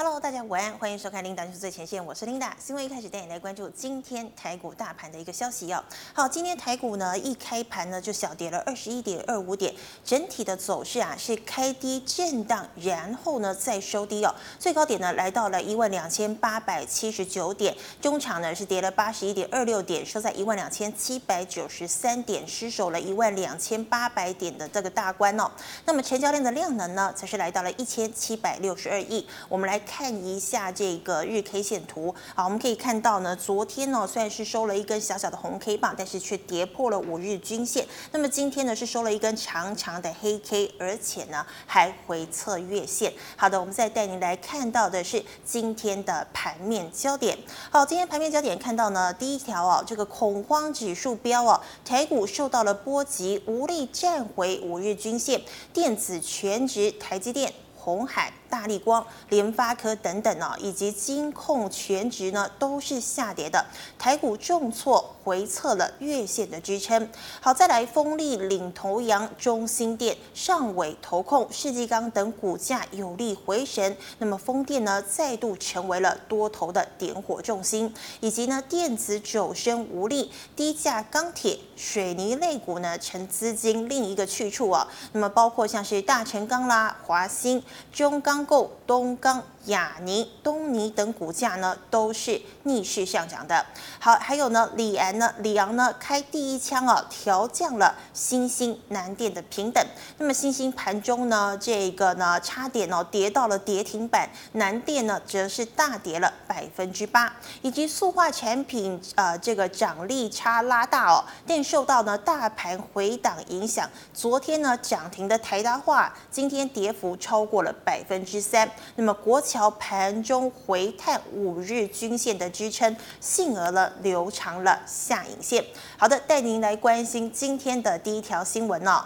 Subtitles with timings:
[0.00, 2.56] Hello，大家午安，欢迎收看《琳达就是最前线》，我是琳达。
[2.56, 5.82] 新闻一开始带你来关注今天台股大盘的一个消息哦。
[6.12, 9.74] 好，今天台股呢一开盘呢就小跌了二十一点二五点，
[10.04, 14.32] 整体的走势啊是开低震荡，然后呢再收低哦。
[14.56, 25.50] 最高点呢来到了一万两千八百七十九点，中场呢是跌了八十一点二六点，收在一万两千七百九十三点，失守了一万两千八百点的这个大关哦。
[25.86, 29.26] 那么成交量的量能呢，则是来到了一千七百六十二亿。
[29.48, 29.82] 我们来。
[29.88, 37.86] 看一下这个日 K 线图，好，我们可以看到呢，昨天呢虽然是收了一根小小的红 K 棒，但是却跌破了五日均线。
[38.12, 43.12] 那么今天呢是收了一根长长的黑 K，而且呢还回测月线。
[43.34, 47.36] 好的，我们再带您来看到的是今天的盘面焦点。
[47.70, 55.40] 好，今天盘面焦点看到呢，第一条哦，这个恐慌指数飙哦，台股受到了波及，无力站回五日均线，
[55.72, 58.30] 电子全值台积电、红海。
[58.48, 63.64] 大立光、联发科等等呢，以及金控全值呢，都是下跌的。
[63.98, 67.08] 台股重挫，回测了月线的支撑。
[67.40, 73.96] 好，再来，风力领头羊，中心电、上尾投控、世纪钢等股价有力回神。
[74.18, 84.88] 那么风电呢，再度成为了多头的点火重心，以及呢，电子走升无力，低价钢铁、水泥类股呢，成资金另一个去处啊。
[85.12, 88.37] 那么包括像是大成钢啦、华兴、中钢。
[88.38, 93.64] 钢构东钢亚尼、东尼等股价呢都是逆势上涨的。
[93.98, 99.84] 好，还有呢，李安呢，李昂呢开第一枪啊，调降了新兴、南电的平等。
[100.16, 118.66] 那么新兴盘中呢，这个呢差点哦跌到了跌停板，南电呢则是大跌了百分之八，以及塑化产品呃这个涨利差拉大哦，电受到呢大盘回档影响，昨天呢涨停的台达化今天跌幅超过了百分之三。
[118.96, 119.57] 那么国强。
[119.70, 125.64] 盘中回探五日均线的支撑，幸而了留长了下影线。
[125.96, 129.02] 好的，带您来关心今天的第一条新闻、哦。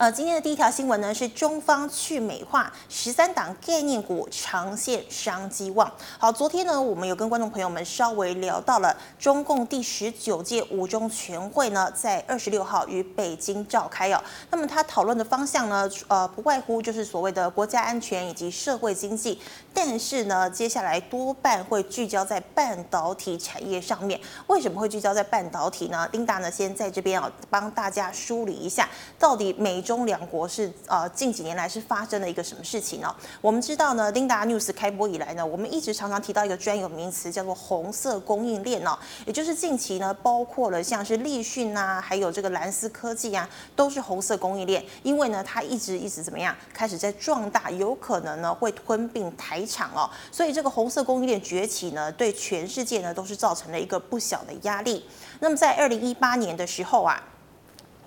[0.00, 5.92] 呃，今天的第一条新闻呢是中方去美化十三档概念股长线商机旺。
[6.18, 14.18] 好，昨天呢我们有跟观众朋友们稍微聊到了中共第十九届五中全会呢在二十六号于北京召开哦。
[14.50, 19.38] 那么他讨论的方向呢，呃，不外乎就是所谓的国家安全以及社会经济，
[19.74, 24.18] 但是呢接下来多半会聚焦在半导体产业上面。
[24.46, 26.08] 为什么会聚焦在半导体呢？
[26.12, 28.88] 琳达呢先在这边啊帮大家梳理一下，
[29.18, 29.84] 到底美。
[29.90, 33.12] 中两国是呃近几年来是发生了一个什么事情呢？
[33.40, 38.96] 我们知道呢，Linda News 开播以来呢，我们一直常常提到一个专有名词叫做红色供应链哦，
[39.26, 55.04] 也就是近期呢，包括了像是立讯啊，还有这个蓝思科技啊，都是红色供应链，因为呢，它一直一直怎么样，开始在壮大，有可能呢会吞并台厂哦，所以这个红色供应链崛起呢，对全世界呢都是造成了一个不小的压力。
[55.40, 57.20] 那么在二零一八年的时候啊。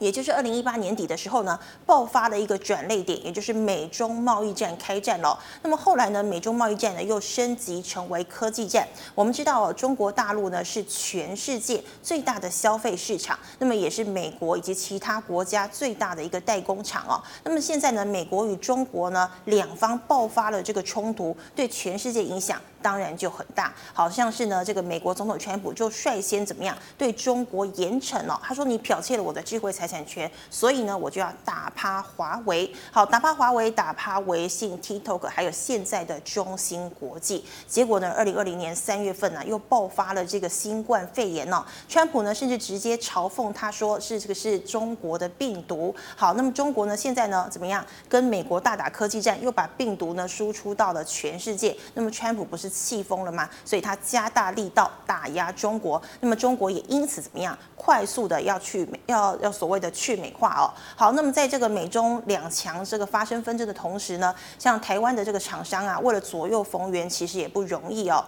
[0.03, 5.39] 也就是二零一八年底的时候呢，爆发了一个转捩点，也就是美中贸易战开战了。
[5.61, 8.85] 那么后来呢，美中贸易战呢又升级成为科技战。
[9.15, 17.23] 我们知道哦，中国大陆呢是全世界最大的消费市场，那么也是美国以及其他国家最大的一个代工厂哦。
[17.45, 23.73] 那么现在呢，美国与中国呢两方爆发了这个冲突，对全世界影响当然就很大。
[23.93, 29.92] 好像是呢，这个美国总统川普就率先怎么样对中国严惩了，他说你剽窃了我的智慧财。
[29.93, 32.69] 产权，所以呢，我就要打趴华为。
[32.91, 37.45] 好，打趴华为，打趴微信、TikTok，还有现在的中芯国际。
[37.67, 41.63] 结果呢，二零二零年三月份呢，又爆发了这个新冠肺炎呢。
[41.87, 45.93] 川普呢，甚至直接嘲讽他说是这个是中国的病毒。
[46.15, 47.85] 好，那么中国呢，现在呢，怎么样？
[48.09, 51.75] 跟美国大打科技战，又把病毒呢输出到了全世界。
[51.93, 53.47] 那么川普不是气疯了吗？
[53.63, 56.01] 所以他加大力道打压中国。
[56.19, 57.57] 那么中国也因此怎么样？
[57.75, 68.23] 快速的要去要要所谓为了去美化哦，好，那么在这个美中两强这个发生纷争的同时呢，像台湾的这个厂商啊，为了左右逢源，其实也不容易哦。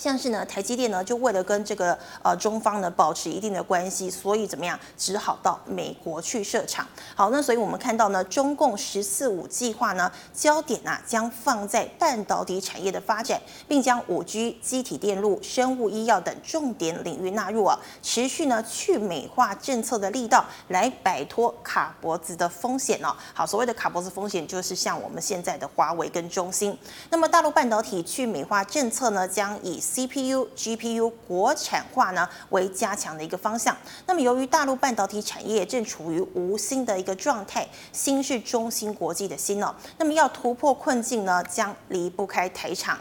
[0.00, 6.86] 像是呢，台积电呢，就为了跟这个呃中方呢保持一定的关系，所以怎么样，只好到美国去设厂。
[7.14, 13.38] 好，那所以我们看到呢，中共十四五计划呢，焦点啊将放在半导体产业的发展，
[13.68, 23.14] 并将五 G、机体电路、生物医药等重点领域纳入啊，持续呢去美化政策的力道，来摆脱卡脖子的风险哦。
[23.34, 26.74] 好，所谓的卡脖子风险，就是像我们现在的华为跟中兴。
[27.10, 33.76] 那么大陆半导体去美化政策呢，将以 CPU、GPU 国产化呢为加强的一个方向。
[34.06, 42.98] 那么由于大陆半导体产业正处于无芯的一个状态，芯是中芯国际的芯哦，那么要突破困境呢，将离不开台厂。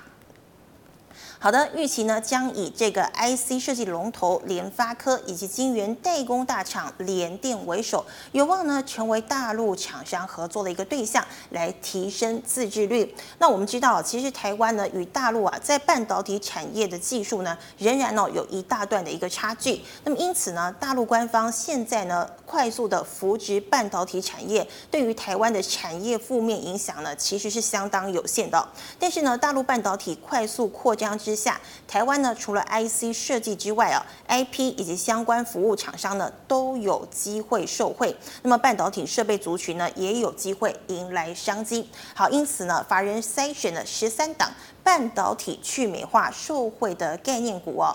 [1.41, 13.15] 好的，预期呢将以这个 IC 设计龙头联发科以及晶圆代工大厂联电为首，有望呢成为大陆厂商合作的一个对象，来提升自制率。
[13.37, 19.81] 那我们知道，其实台湾呢与大陆啊在半导体产业的技术呢仍然呢有一大段的一个差距。
[20.03, 28.67] 那么因此呢，大陆官方现在呢快速的扶植半导体产业，对于台湾的产业负面影响呢其实是相当有限的。
[28.99, 38.15] 但是呢，大陆半导体快速扩张之下，台湾呢除了 IC 设计之外啊，IP 以及相关服务厂商呢都有机会受惠。
[38.41, 41.87] 那么半导体设备族群呢也有机会迎来商机。
[42.15, 44.49] 好，因此呢，法人筛选了十三档
[44.83, 47.93] 半导体去美化受惠的概念股哦。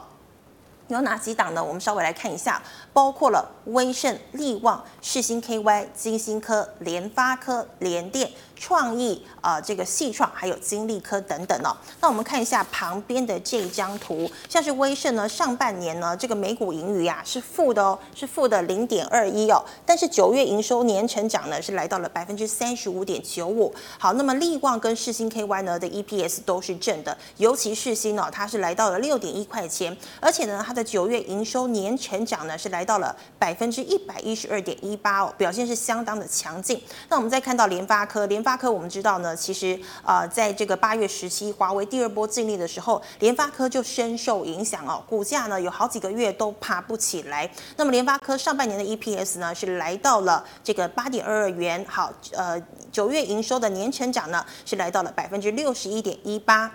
[0.89, 1.65] 有哪几档呢？
[1.65, 8.31] 我们稍微来看一下，包括了威盛、力旺、世芯 KY、晶心科、联发科、联电。
[8.57, 11.77] 创意啊、这个细创还有晶力科等等哦。
[12.01, 19.63] 那我们看一下旁边的这一张图，像是威盛呢，上半年呢这个每股盈余啊是负的哦，是负的零点二一哦。
[19.85, 23.75] 但是九月营收年成长呢是来到了百分之三十五点九五。
[23.99, 36.83] 好，那么力旺跟世芯 KY 呢的 EPS 都是正的，尤其世芯呢，它是来到了六点一块钱，而且呢它的九月营收年成长呢是来到了百分之一百一十二点一八哦，表现是相当的强劲。
[37.09, 47.49] 那我们再看到联发科，联发科我们知道呢，其实呃，在这个八月十七，华为第二波禁令的时候，联发科就深受影响哦，股价呢有好几个月都爬不起来。
[47.77, 52.61] 那么联发科上半年的 EPS 呢是来到了这个八点二二元，好，呃，
[52.91, 56.71] 九月营收的年成长呢是来到了百分之六十一点一八。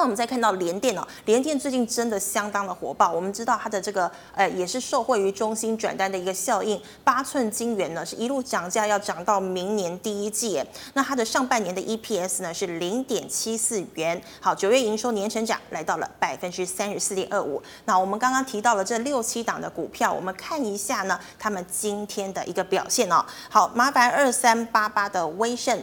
[0.00, 3.12] 那我们再看到联电哦，联电最近真的相当的火爆。
[3.12, 10.58] 我们知道它的这个呃也是受惠于中心转单的一个效应，八寸晶圆呢是一路涨价，要涨到明年第一季。
[10.94, 17.62] 那它的上半年的 EPS 呢是零点七四元，好，九月营收年成长来到了百分之三十四点二五。
[17.84, 23.22] 那我们刚刚提到了这六七档的股票，我们看一下呢，他们今天的一个表现哦。
[23.50, 25.78] 好，麻烦二三八八的威盛。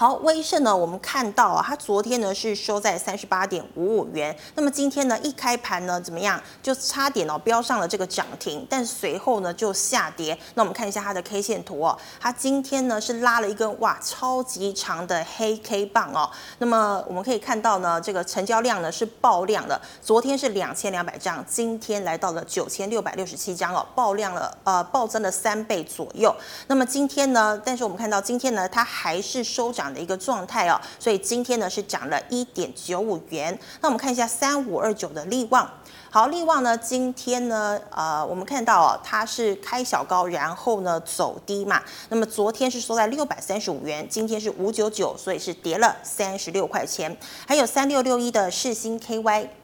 [0.00, 6.42] 好，威盛呢，我们看到啊，它昨天呢是收在三十八点五五元，那么今天呢一开盘呢怎么样？
[6.62, 10.34] 就差点哦飙上了这个涨停，但随后呢就下跌。
[10.54, 16.30] 那我们看一下它的 K 线图哦，它今天呢是拉了一根哇超级长的黑 K 棒哦。
[16.60, 26.34] 那么我们可以看到呢，这个成交量呢是爆量的，昨天是两千两百张，今天来到了九千六百六十七张哦，爆量了呃暴增了三倍左右。
[26.68, 29.89] 那么今天呢，但是我们看到今天呢它还是收涨。
[29.92, 33.58] 的一个状态哦，所以今天呢是涨了一点九五元。
[33.80, 35.70] 那我们看一下三五二九的利旺，
[36.10, 41.82] 好，利旺呢今天呢，呃，我们看到哦，它是开小高，然后呢走低嘛。
[42.08, 47.16] 那么昨天是收在六百三十五元，今天是五九九，所以是跌了三十六块钱。
[47.46, 49.59] 还有三六六一的世星 KY。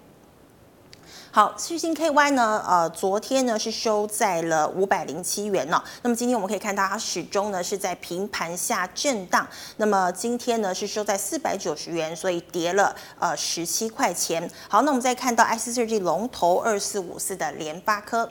[1.36, 5.84] 好，旭星 KY 呢，呃，昨天呢是收在了五百零七元呢。
[6.00, 9.46] 那么今天我们可以看到它始终呢是在平盘下震荡。
[9.76, 14.50] 那么今天呢是收在四百九十元，所以跌了呃十七块钱。
[14.66, 18.26] 好，那我们再看到 IC 设计龙头二四五四的联发科。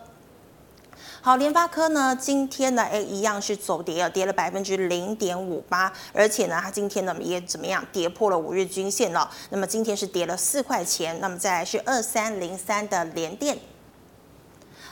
[1.25, 9.27] 好，联发科呢，今天呢，哎，一样是走跌啊，跌了百分之零点五八，而且呢，它今天呢也怎么样，跌破了五日均线了。
[9.49, 11.19] 那么今天是跌了四块钱。
[11.19, 13.57] 那么再来是二三零三的联电。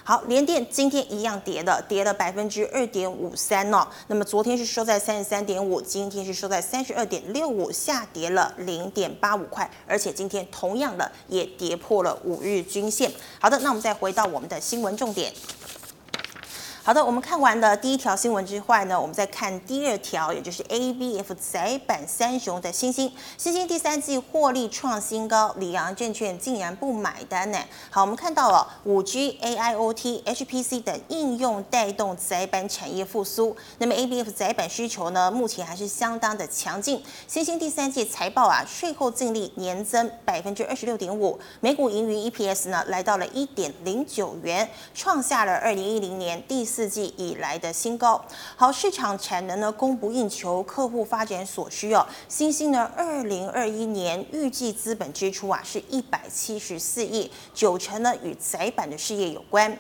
[0.04, 3.88] 好，联电今天一样跌的，跌了百分之二点五三哦。
[4.08, 13.12] 那么昨天是收在三十三点五，今天是收在三十二点六五，下跌了零点八五块，而且今天同样的也跌破了五日均线。
[13.40, 15.32] 好的，那我们再回到我们的新闻重点。
[16.86, 27.60] 好的，我们看完了第一条新闻之后呢，我们再看第二条，也就是 ABF 载板三雄的欣兴，欣兴第三季获利创新高，里昂证券竟然不买单呢？
[27.90, 37.02] 好，我们看到了五 G、AIoT、HPC 等应用带动载板产业复苏，那么 ABF 载板需求呢，目前还是相当的强劲。
[37.26, 48.20] 欣兴第三季财报啊，税后净利年增百分之二十六点五，每股盈余 EPS 呢来到了一点零九元，创下了二零一零年第四季以来的新高。
[48.56, 52.04] 好，市场产能呢供不应求，客户发展所需哦。
[52.28, 59.78] 新兴呢，二零二一年预计资本支出啊是一百七十四亿，九成呢与窄板的事业有关。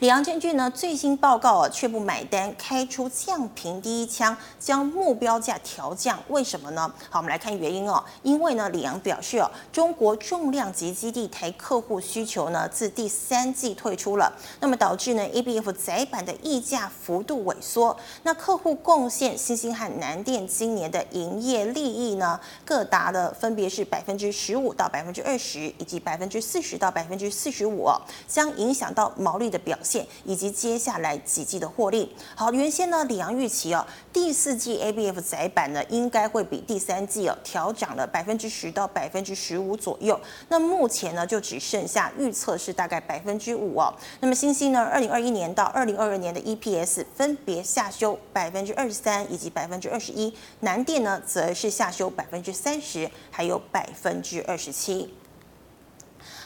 [0.00, 6.92] 里昂证券呢最新报告啊却不买单，开出降评第一枪，将目标价调降，为什么呢？
[7.08, 8.04] 好，我们来看原因哦。
[8.22, 17.96] 因为呢，里昂表示哦，中国重量级基地台客户需求呢自第三季退出了，那么导致呢 ABF 窄板的溢价幅度萎缩。
[18.22, 27.88] 那客户贡献新兴和南电今年的营业利益呢各达了分别是百分之十五到百分之二十，以及百分之四十到百分之四十五，
[28.28, 30.04] 将影响到毛利的表现。
[30.24, 32.12] 以及接下来几季的获利。
[32.34, 40.20] 好，原先呢，里昂预期哦，第四季 ABF 载板呢，应该会比第三季哦调涨了百分之十到百分之十五左右。
[40.48, 43.94] 那目前呢，就只剩下预测是大概百分之五哦。
[44.20, 55.14] 那么新兴呢，二零二一年到二零二二年的 EPS 分别下修百分之二十三以及百分之二十一，南电呢则是下修百分之三十，还有百分之二十七。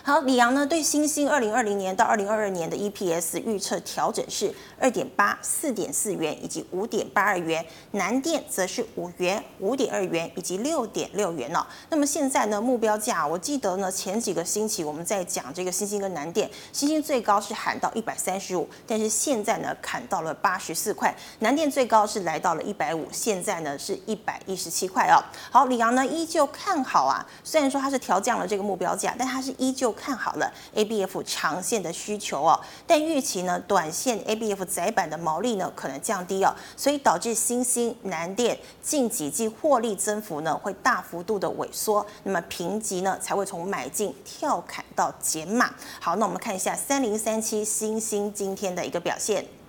[0.03, 11.67] 好，里昂呢对欣兴二零二零年到二零二二年的 EPS 预测调整是二点八、四点四元以及五点八二元，南电则是五元、五点二元以及六点六元哦。
[11.91, 25.23] 那么现在呢目标价，我记得呢前几个星期我们在讲这个欣兴跟南电，欣兴最高是喊到一百三十五，但是现在呢砍到了八十四块，南电最高是来到了一百五，现在呢是一百一十七块哦。
[25.51, 29.90] 好，里昂呢依旧看好啊，虽然说它是调降了这个目标价，但它是依旧。
[29.93, 45.75] 看好了 ABF 长线的需求哦，但预期呢，短线 ABF 窄板的毛利呢可能降低哦，所以导致新兴、南电近几季获利增幅呢会大幅度的萎缩，那么评级呢才会从买进跳砍到减码。
[46.01, 49.60] 好，那我们看一下三零三七新兴今天的一个表现。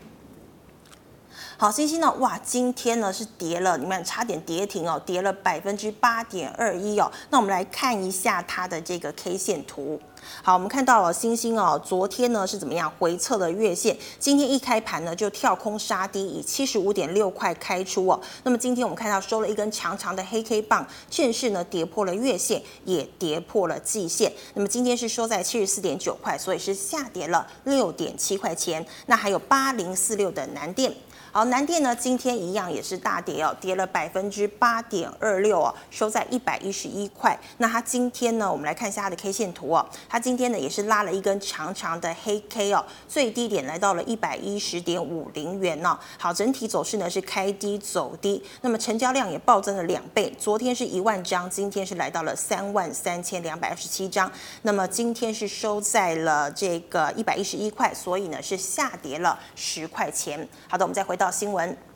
[1.62, 7.12] 好，星星呢，哇，今天呢是跌了，你们差点跌停哦，跌了百分之八点二一哦。
[7.30, 10.02] 那我们来看一下它的这个 K 线图。
[10.42, 18.20] 好，我们看到了星星哦，昨天呢是怎么样回测了月线，今天一开盘呢就跳空杀低，以七十五点六块开出哦。
[18.42, 24.34] 那么今天我们看到收了一根长长的黑 K 棒，正式呢跌破了月线，也跌破了季线。
[24.56, 28.84] 那么今天是收在七十四点九块，所以是下跌了六点七块钱。
[29.06, 30.92] 那还有八零四六的南电。
[31.34, 37.40] 好，南电呢，今天一样也是大跌哦，跌了百分之八点二六哦，收在一百一十一块。
[37.60, 45.98] 那它今天呢，我们来看一下它的 K 线图哦，它今天呢也是拉了一根长长的黑 K 哦，最低点来到了一百一十点五零元哦。
[46.18, 54.30] 好，整体走势呢是开低走低，那么成交量也暴增了两倍，昨天是一万张，今天是来到了三万三千两百二十七张。
[54.64, 60.46] 那么今天是收在了这个一百一十一块，所以呢是下跌了十块钱。
[60.68, 61.18] 好的，我们再回。
[61.22, 61.91] 到新闻。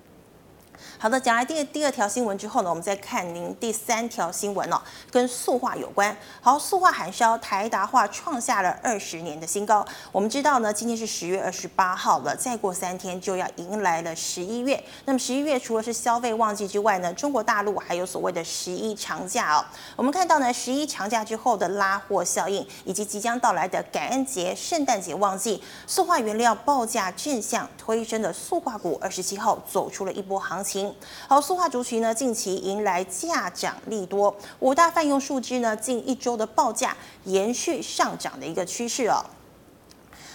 [0.97, 6.15] 好的，讲来第第二条新闻之后呢，我们再看您第三条新闻哦，跟塑化有关。
[6.39, 9.85] 好，塑化含烧，台达化创下了二十年的新高。
[10.11, 14.81] 我们知道呢，今天是十月二十八号了，再过三天就要迎来了十一月。
[15.03, 19.65] 那么十一月除了是消费旺季之外呢，中国大陆还有所谓的十一长假哦。
[19.97, 30.84] 我们看到呢，十一长假之后的拉货效应，以及即将到来的感恩节、圣诞节旺季，塑化原料报价正向推升的塑化股，二十七号走出了一波行情。
[31.27, 39.23] 好，塑化族群呢，近期迎来价涨利多，五大泛用树脂呢，近一周的报价延续上涨的一个趋势哦。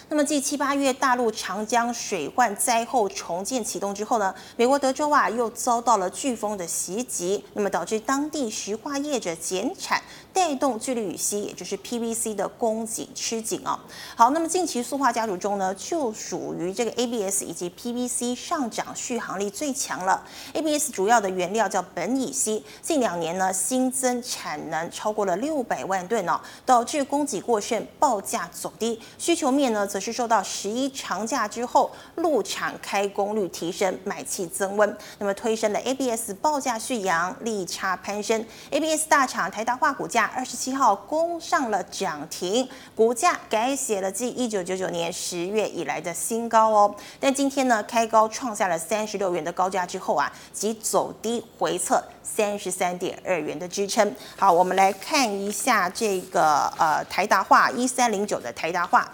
[0.09, 10.01] 那么，继七八月大陆长江水患灾后重建启动之后呢，美国德州啊又遭到了飓风的袭击，那么导致当地石化业者减产。
[10.33, 13.77] 带动聚氯乙烯，也就是 PVC 的供给吃紧哦。
[14.15, 20.23] 好，那么近期塑化家族中呢，就属于这个 ABS 以及 PVC 上涨续航力最强了。
[20.53, 28.99] ABS 主要的原料叫苯乙烯，近两年呢新增产能超过了六百万吨哦，导致供给过剩，报价走低。
[29.17, 38.45] 需求面呢，则是受到十一长假之后陆厂开工率提升，买气增温，那么推升了 ABS 报价续扬，利差攀升。
[38.69, 40.20] ABS 大厂台达化股价。
[40.25, 46.95] 二十七号攻上了涨停，股价改写了继一九九九年十月以来的新高哦。
[47.19, 54.15] 但今天呢，开高创下了三十六元的高价之后啊，即走低回测三十三点二元的支撑。
[54.37, 59.09] 好，我们来看一下这个呃台达化一三零九的台达化。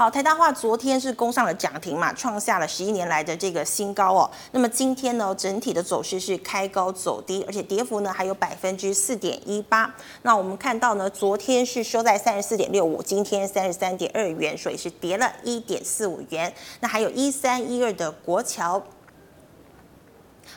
[0.00, 4.30] 好，台大化昨天是攻上了涨停嘛，创下了十一年来的这个新高哦。
[4.52, 9.94] 那么今天呢，整体的走势是开高走低，而且跌幅呢还有百分之四点一八。
[10.22, 16.50] 那我们看到呢，昨天是收在三十四点六五，今天三十三点二元，所以是跌了一点四五元。
[16.80, 18.82] 那还有一三一二的国桥。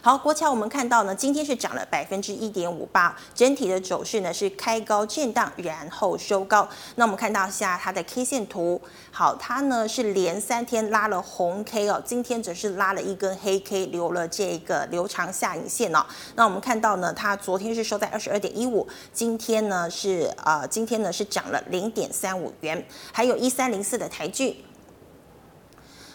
[0.05, 6.67] 好，国桥我们看到呢，今天是涨了百分之一点五八，整体的走势呢是开高震荡，然后收高。
[6.95, 8.81] 那我们看到下它的 K 线图，
[9.11, 16.05] 好，它呢是连三天拉了红 K 哦，今天则是拉了一根黑 K，留了这个留长下影线哦。
[16.35, 24.57] 那我们看到呢，它昨天是收在二十二点一五，今天呢是呃，今天呢是涨了零点三五元，还有一三零四的台聚。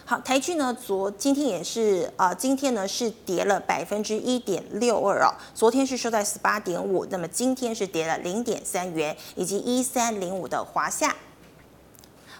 [0.09, 11.15] 好，台剧呢，昨今天也是啊、今天呢是跌了百分之一点六二哦，昨天是收在十八点五，那么今天是跌了零点三元，以及一三零五的华夏。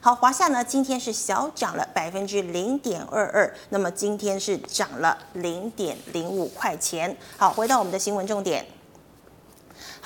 [0.02, 7.16] 好，华夏呢今天是小涨了百分之零点二二，那么今天是涨了零点零五块钱。
[7.38, 8.66] 好，回到我们的新闻重点。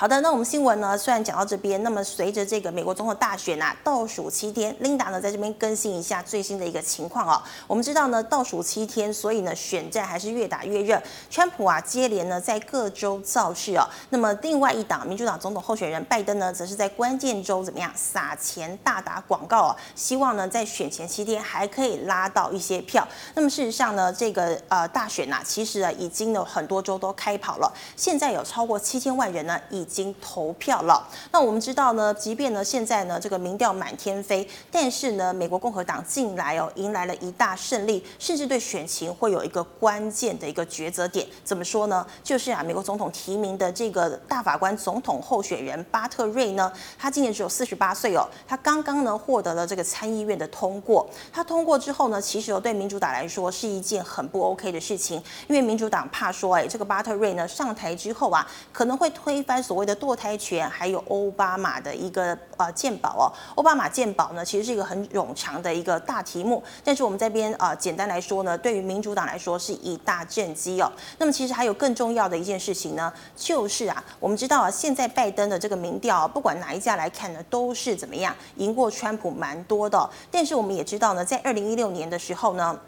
[0.04, 7.42] 好的，那我们新闻呢，虽然讲到这边，那么随着这个美国总统大选啊倒数七天，Linda 呢在这边更新一下最新的一个情况哦。
[7.66, 11.02] 我们知道呢倒数七天，所以呢选战还是越打越热。
[11.30, 23.08] 川普啊接连呢在各州造势哦，那么另外一党民主党总统候选人拜登呢，则是在关键州怎么样撒钱大打广告哦，希望呢在选前七天还可以拉到一些票。
[23.34, 31.06] 那么事实上呢，这个呃大选啊，其实啊已经有很多州都开跑了，现在有超过七千万人呢已经投票了。
[31.30, 41.26] 那我们知道呢，即便呢现在呢这个民调满天飞，但是呢美国共和党近来哦迎来了一大胜利，甚至对选情会有一个关键的一个抉择点。
[41.44, 42.04] 怎么说呢？
[42.24, 51.08] 就是啊美国总统提名的这个大法官总统候选人巴特瑞呢，他今年只有四十八岁哦，他刚刚呢获得了这个参议院的通过。
[51.32, 63.26] 他通过之后呢，其实哦对民主党来说是一件很不 OK 的事情，因为民主党怕说哎这个巴特瑞呢上台之后啊可能会推翻所所谓的堕胎权还有欧巴马的一个呃鉴宝哦，
[63.56, 70.88] 奥巴马鉴宝呢其实是一个很冗长的一个大题目，但是我们这边呃简单来说呢，对于民主党来说是一大政绩哦。
[71.18, 80.08] 那么其实还有更重要的一件事情呢，就是啊，我们知道啊，现在拜登的这个民调，不管哪一家来看呢，都是怎么样赢过川普蛮多的。
[80.30, 82.78] 但是我们也知道呢，在二零一六年的时候呢。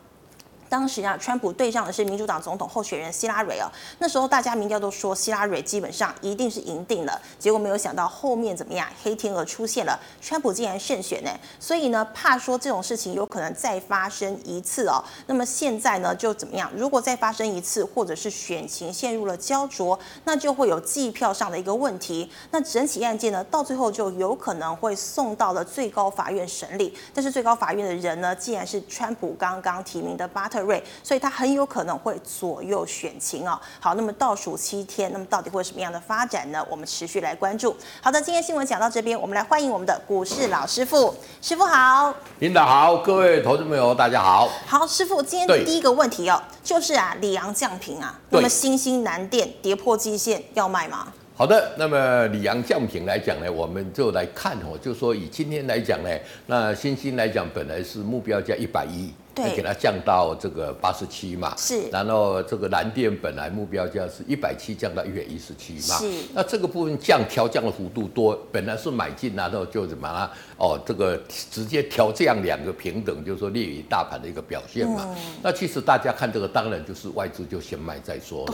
[0.68, 3.70] 当时啊，川普对上的是民主党总统候选人希拉蕊哦。
[3.98, 11.30] 那时候大家民调都说希拉蕊基本上一定是赢定了，结果没有想到后面怎么样，黑天鹅出现了，川普竟然胜选呢。
[11.60, 15.02] 所以呢，怕说这种事情有可能再发生一次哦。
[15.26, 16.68] 那么现在呢，就怎么样？
[16.74, 22.28] 如果再发生一次，或者是选情陷入了焦灼，那就会有计票上的一个问题。
[22.50, 26.92] 那整起案件呢，到最后就有可能会送到了最高法院审理。
[27.14, 30.55] 但是最高法院的人呢，既然是川普刚刚提名的巴特。
[30.60, 33.58] 瑞，所以它很有可能会左右选情哦。
[33.80, 36.64] 好，那么倒数七天，那么到底会有什么样的发展呢？
[36.70, 37.76] 我们持续来关注。
[38.00, 44.48] 好的，今天新闻讲到这边，我们来欢迎我们的股市老师傅，师傅好，领导好，各位投资朋友大家好。
[44.66, 51.12] 好，师傅，今天的第一个问题哦，就是啊，里昂降平啊，那么新兴南电跌破基线要卖吗？
[51.36, 56.08] 好的，那么里昂降平来讲呢，我们就来看哦，就说以今天来讲呢，
[56.46, 59.12] 那新兴来讲本来是目标价一百一。
[59.36, 70.32] 对，给它降到这个八十七嘛，是，然后这个蓝电本来目标价是一百七，降到一百一十七嘛，是，那这个部分降调降的幅度多，本来是买进，然后就怎么啊？
[70.56, 75.04] 哦，这个直接调降两个平等，就是说劣于大盘的一个表现嘛。
[75.06, 78.46] 嗯、那其实大家看这个，当然就是外资就先卖再说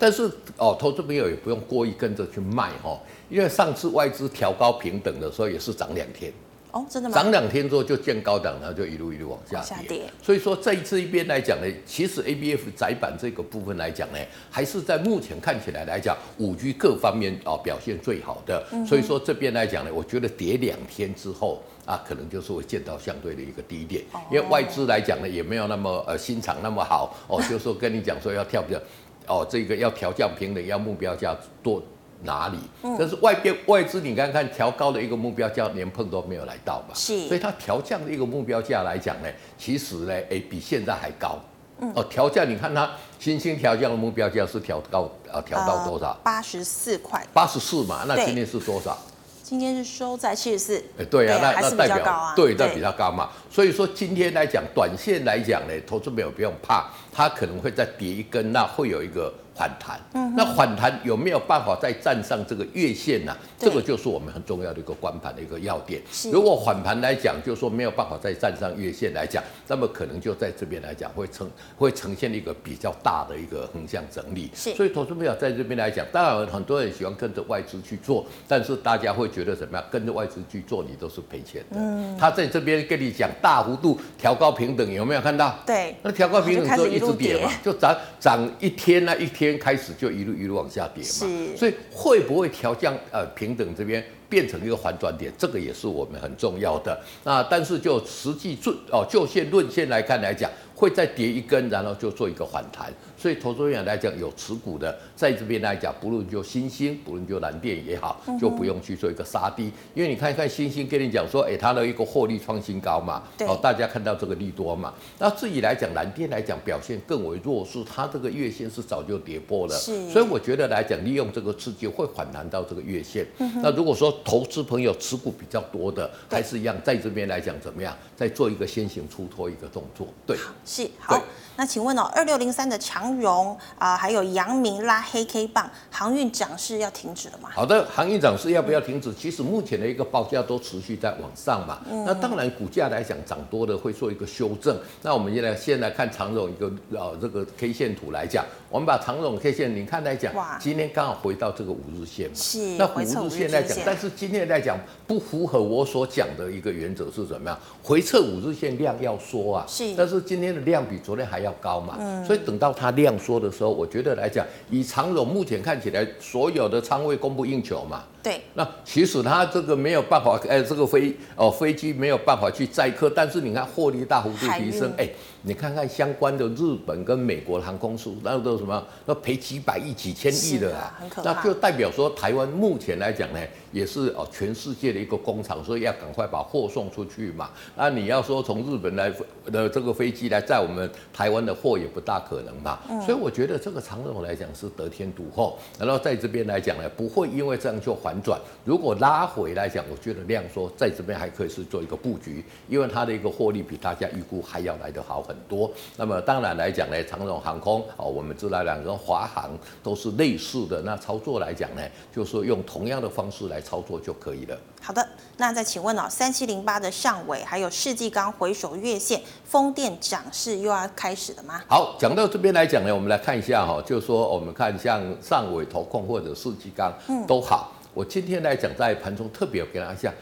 [0.00, 2.98] 但是哦，投资朋友也不用过意跟着去卖哦，
[3.30, 6.32] 因为上次外资调高平等的时候也是涨两天。
[6.74, 7.14] 哦，真的吗？
[7.14, 9.68] 涨两天之后就见高档，然后就一路一路往下跌。
[9.68, 10.02] 下跌。
[10.20, 14.18] 所以说这一边来讲呢，其实 ABF 载板这个部分来讲呢，
[14.50, 18.66] 还是在目前看起来来讲，五 G 各方面啊表现最好的。
[18.72, 24.02] 嗯、所以说这边来讲呢，我觉得跌两天之后啊，可能就是会见到相对的一个低点。
[24.12, 28.80] 哦、因为外资来讲呢，也没有那么呃心肠那么好哦，就是说跟你讲说要跳票，
[29.28, 31.80] 哦这个要调降平等，要目标价多。
[32.24, 32.58] 哪里？
[32.98, 36.94] 但是外边外资，你看看调高的一个目标价，连碰都没有来到嘛。
[36.94, 41.38] 是，所以它调降的一个目标价来讲呢，其实呢，哎，比现在还高。
[41.80, 41.92] 嗯。
[41.94, 46.18] 哦，调降，你看它新兴调降的目标价是调高啊，调到多少？
[46.24, 47.24] 八十四块。
[47.32, 48.96] 八十四嘛，那今天是多少？
[49.42, 50.84] 今天是收在七十四。
[50.98, 53.28] 哎，对啊，那那代表对，那比较高嘛。
[53.50, 59.32] 所以说今天来讲，短线来讲呢，投资朋友不用怕，它可能会再跌一根，那会有一个。
[59.54, 63.38] 反弹，嗯，那反弹有没有办法再站上这个月线呢、啊？
[63.56, 66.02] 这个就是我们很重要的一个关盘的一个要点。
[66.32, 74.50] 如果反盘来讲，就是说没有办法再站上月线来讲，那么可能就在这边来讲会呈会呈现一个比较大的一个横向整理。
[74.54, 79.86] 是，所以投资朋友在这边来讲，当然很多人喜欢跟着外资去做，但是大家会觉得怎么样？
[79.88, 81.76] 跟着外资去做，你都是赔钱的。
[81.78, 85.56] 嗯，他在这边跟你讲大幅度调高平等，有没有看到？
[85.64, 89.43] 对，那调高平等就一直跌嘛，就涨涨一天那一天。
[89.44, 96.98] 天开始就一路一路往下跌嘛，所以会不会调降呃平等这边变成一个反转点，这个也是我们很重要的。
[97.24, 100.50] 那但是就实际论哦就线论线来看来讲。
[100.74, 102.92] 会再跌一根，然后就做一个反弹。
[103.16, 109.72] 所以投资人来讲，有持股的，在这边来讲，不论就新兴，不论就蓝电也好，就不用去做一个杀低。
[109.94, 114.92] 因为你看一看新兴，跟你讲说，哎，它的一个获利创新高嘛，哦，大家看到这个利多嘛。
[115.18, 119.74] 那自己来讲，蓝电来讲表现更为弱势，它这个月线是早就跌破了。
[119.74, 123.24] 所以我觉得来讲，利用这个刺激会反弹到这个月线。
[123.62, 130.06] 那如果说投资朋友持股比较多的，还是一样，在这边来讲怎么样，再做一个先行出脱一个动作。
[130.26, 130.36] 对。
[130.64, 131.22] 是好，
[131.56, 137.48] 那请问哦，二六零三的长荣啊、呃，还有阳明拉黑 K 棒，航运涨势要停止了吗？
[137.52, 139.10] 好的，航运涨势要不要停止？
[139.10, 141.78] 嗯、其实目前的一个报价都持续在往上嘛。
[141.88, 144.76] 嗯、那当然股价来讲涨多的会做一个修正。
[145.02, 152.34] 那我们现在先来看长荣一个呃这个 K 线图来讲，我们把长荣 K 线你看来讲，今天刚好回到这个五日线嘛。
[152.34, 152.58] 是。
[152.76, 157.58] 那五日线来讲，但是今天来讲不符合我所讲的一个原则是怎么样？
[157.82, 159.64] 回撤五日线量要缩啊。
[159.68, 159.94] 是。
[159.94, 168.02] 但是今天的量比昨天还要高嘛，嗯、所以等到它量缩的时候，我觉得来讲，以长荣目前看起来，所有的仓位供不应求嘛。
[168.24, 168.40] 对。
[168.54, 175.08] 那其实它这个没有办法，哎，这个飞哦飞机没有办法去载客，但是你看获利大幅度提升，哎。
[175.46, 178.82] 你看看相关的日本跟美国航空数，那都什么？
[179.04, 181.34] 那赔几百亿、几千亿的啊，很可怕。
[181.34, 183.38] 那就代表说台湾目前来讲呢，
[183.70, 187.50] 也是哦全世界的一个工厂，所以要赶快把货送出去嘛。
[187.76, 189.12] 那你要说从日本来
[189.52, 192.78] 的这个飞机来载我们台湾的货，也不大可能嘛。
[193.04, 198.40] 所以我觉得这个长荣来讲是得天独厚，然后在这边来讲呢，不会因为这样就反转。
[198.64, 205.34] 如果拉回来讲，我觉得量缩在这边还可以是做一个布局，因为它的一个获利比大家预估还要来得好很。
[205.48, 209.50] 多，那么当然来讲呢，长荣航空哦，我们知道两个华航
[209.82, 211.82] 都是类似的，那操作来讲呢，
[212.14, 214.56] 就是用同样的方式来操作就可以了。
[214.80, 215.06] 好的，
[215.38, 221.60] 那再请问哦，三七零八的上尾还有世纪钢回首月线，风电涨势又要开始了吗？
[221.68, 227.72] 好，讲到这边来讲呢，我们来看一下哈，就是说我们看像上尾投控或者世纪钢，嗯，都好。
[227.94, 230.12] 我今天来讲在盘中特别给大家。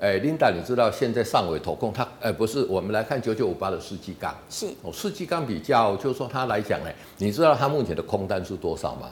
[0.00, 9.08] 哎，Linda，你知道现在上尾投控它，哎，不是，我们来看九九五八的世纪钢，是哦，世纪钢比较，就是说它来讲呢，你知道它目前的空单是多少吗？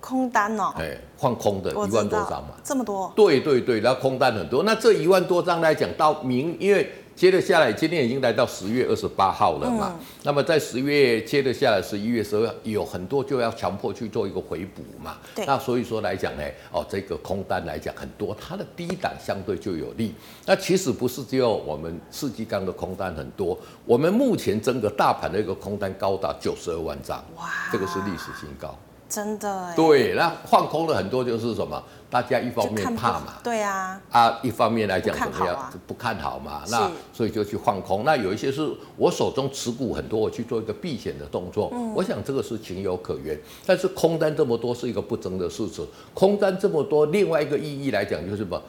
[0.00, 3.12] 空单哦，哎，放空的一万多张嘛，这么多？
[3.16, 6.88] 对对对，然后空单很多，那这一万多张来讲，到明，因为。
[7.14, 9.94] 接着下来，今天已经来到十月二十八号了嘛。
[9.96, 15.18] 嗯、那么在十月接着下来，十一月时候有很多就要强迫去做一个回补嘛。
[15.46, 20.14] 那所以说来讲呢，哦，这个空单来讲很多，它的低档相对就有利。
[20.46, 28.76] 那其实不是只有我们世纪钢的空单很多，我们目前整个大盘的一个空单高达九十二万张，哇，这个是历史新高。
[29.12, 29.74] 真的。
[29.76, 31.82] 对，那放空了很多就是什么？
[32.08, 38.04] 大家一方面怕嘛，对啊，啊，一方面来讲怎么样，不看好嘛，那所以就去放空。
[38.04, 43.38] 那有一些是我手中持股很多，我去做一个避险的动作，我想这个是情有可原。
[43.64, 48.60] 但是空单这么多是一个不争的事实，空单这么多，另外一个意义来讲就是什么？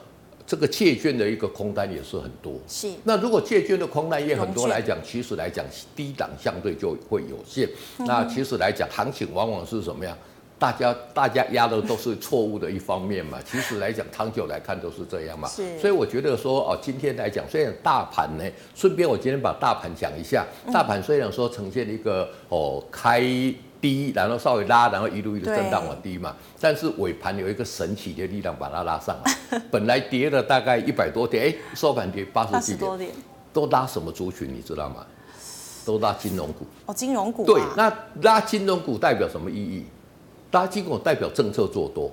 [0.47, 2.53] 这个借券的一个空单也是很多。
[2.67, 2.89] 是。
[3.03, 7.69] 那如果借券的空单也很多来讲，其实来讲低档相对就会有限。
[7.99, 10.17] 那其实来讲，行情往往是什么样？
[10.63, 23.19] 大家大家压的都是错误的一方面嘛，其实来讲长久来看都是这样嘛，是，所以我觉得说哦，今天来讲虽然大盘呢，顺便我今天把大盘讲一下，大盘虽然说呈现一个哦开
[23.81, 33.09] 低，然后稍微拉，然后一路一路震荡往低嘛，但是尾盘有一个神奇的力量把它拉上来， 本来跌了大概一百多点，哎，收盘跌八十几点，
[33.51, 35.05] 都拉什么族群你知道吗？
[35.85, 36.65] 都拉金融股。
[36.85, 39.83] 哦，金融股，对，那拉金融股代表什么意义？
[40.53, 42.11] 大金股代表政策做多，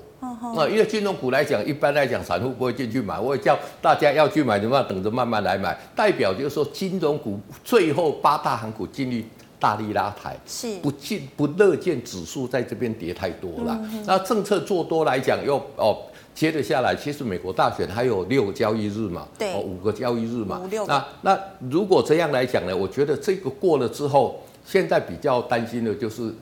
[0.57, 5.79] 那因为金融股来讲，一般来讲散户不会进去买，我会叫大家要去买的话，等着慢慢来买。
[5.95, 9.27] 代表就是说，金融股最后八大行股尽力
[9.59, 13.79] 大力拉抬，是不进不乐见指数在这边跌太多了。
[14.07, 15.99] 那政策做多来讲，又哦
[16.35, 20.87] 接着下来，其实美国大选还有六个交易日嘛，对，五个交易日嘛，五六。
[20.87, 26.35] 那那如果这样来讲呢，我觉得这个过了之后，现在比较担心的就是。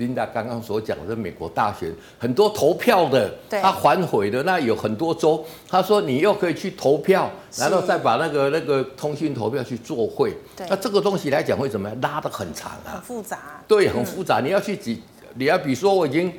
[0.00, 10.34] 琳达刚刚所讲的美国大选，很多投票的，他反悔的，那有很多州，他说你又可以去投票，然后再把那个那个通讯投票去做会，
[10.68, 12.00] 那这个东西来讲会怎么样？
[12.00, 14.40] 拉得很长啊，很复杂，对，很复杂。
[14.40, 15.02] 嗯、你要去几，
[15.34, 16.32] 你要比如说我已经，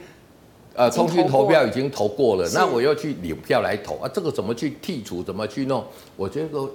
[0.73, 5.85] 呃，通讯投票已经投过了，那我要去领票来投啊，这个怎么去剔除，怎么去弄？
[6.17, 6.67] 我觉得。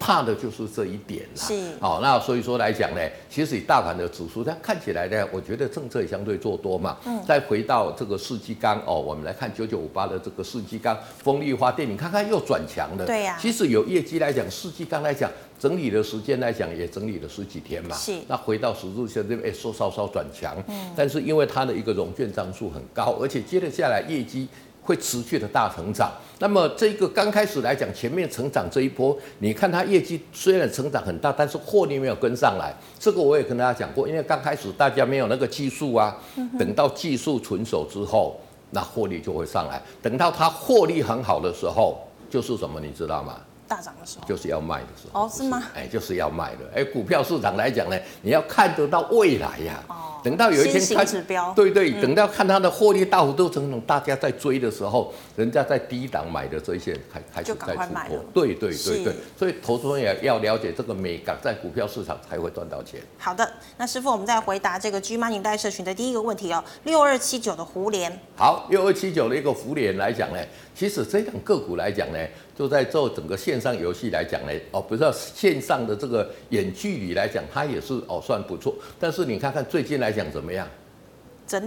[0.00, 1.44] 怕的就是这一点啦。
[1.46, 6.96] 是，好，那所以说来讲呢，其实以大盘的指数，它看起来呢，我觉得政策也相对做多嘛。
[7.04, 7.22] 嗯。
[7.28, 13.04] 再回到这个世纪钢哦，我们来看九九五八的这个世纪钢，风力发电，你看看又转强了。
[13.04, 13.36] 对呀。
[13.38, 17.94] 其实有业绩来讲，世纪钢来讲，整理的时间来讲也整理了十几天嘛。
[17.94, 18.18] 是。
[18.26, 20.56] 那回到十字线这边，哎，说稍稍转强。
[20.66, 20.90] 嗯。
[20.96, 24.48] 但是因为它的一个融券张数很高，而且接着下来业绩。
[24.82, 26.10] 会持续的大成长。
[26.38, 32.74] 那么这个刚开始来讲，前面成长这一波，你看它业绩虽然成长很大，但是获利没有跟上来。
[32.98, 36.16] 这个我也跟大家讲过，因为刚开始大家没有那个技术啊，
[36.58, 38.40] 等到技术成熟之后，
[38.70, 39.82] 那获利就会上来。
[40.00, 41.98] 等到它获利很好的时候，
[42.30, 43.38] 就是什么，你知道吗？
[43.70, 45.22] 大涨的时候，就是要卖的时候。
[45.22, 45.62] 哦，是吗？
[45.76, 46.64] 哎，就是要卖的。
[46.74, 49.80] 哎，股票市场来讲呢，你要看得到未来呀。
[49.86, 49.94] 哦。
[50.22, 58.22] 等到有一天看，对对，等到看它的获利大幅度成长，大家在追的时候，人家在低档买的这些开开始在出货。
[58.34, 63.00] 对对对对，所以投资人也要了解这个美感，在股票市场才会赚到钱。
[63.16, 68.20] 好的，那师傅，我们再回答这个 G Money 大社群的第一个问题哦，六二七九的胡联。
[68.36, 70.38] 好，六二七九的一个胡联来讲呢，
[70.80, 72.18] 其实这种个股来讲呢，
[72.56, 78.74] 就在做整个线上游戏来讲呢，哦，不知道线上的这个远距离来讲，它也是哦算不错。
[78.98, 80.66] 但是你看看最近来讲怎么样？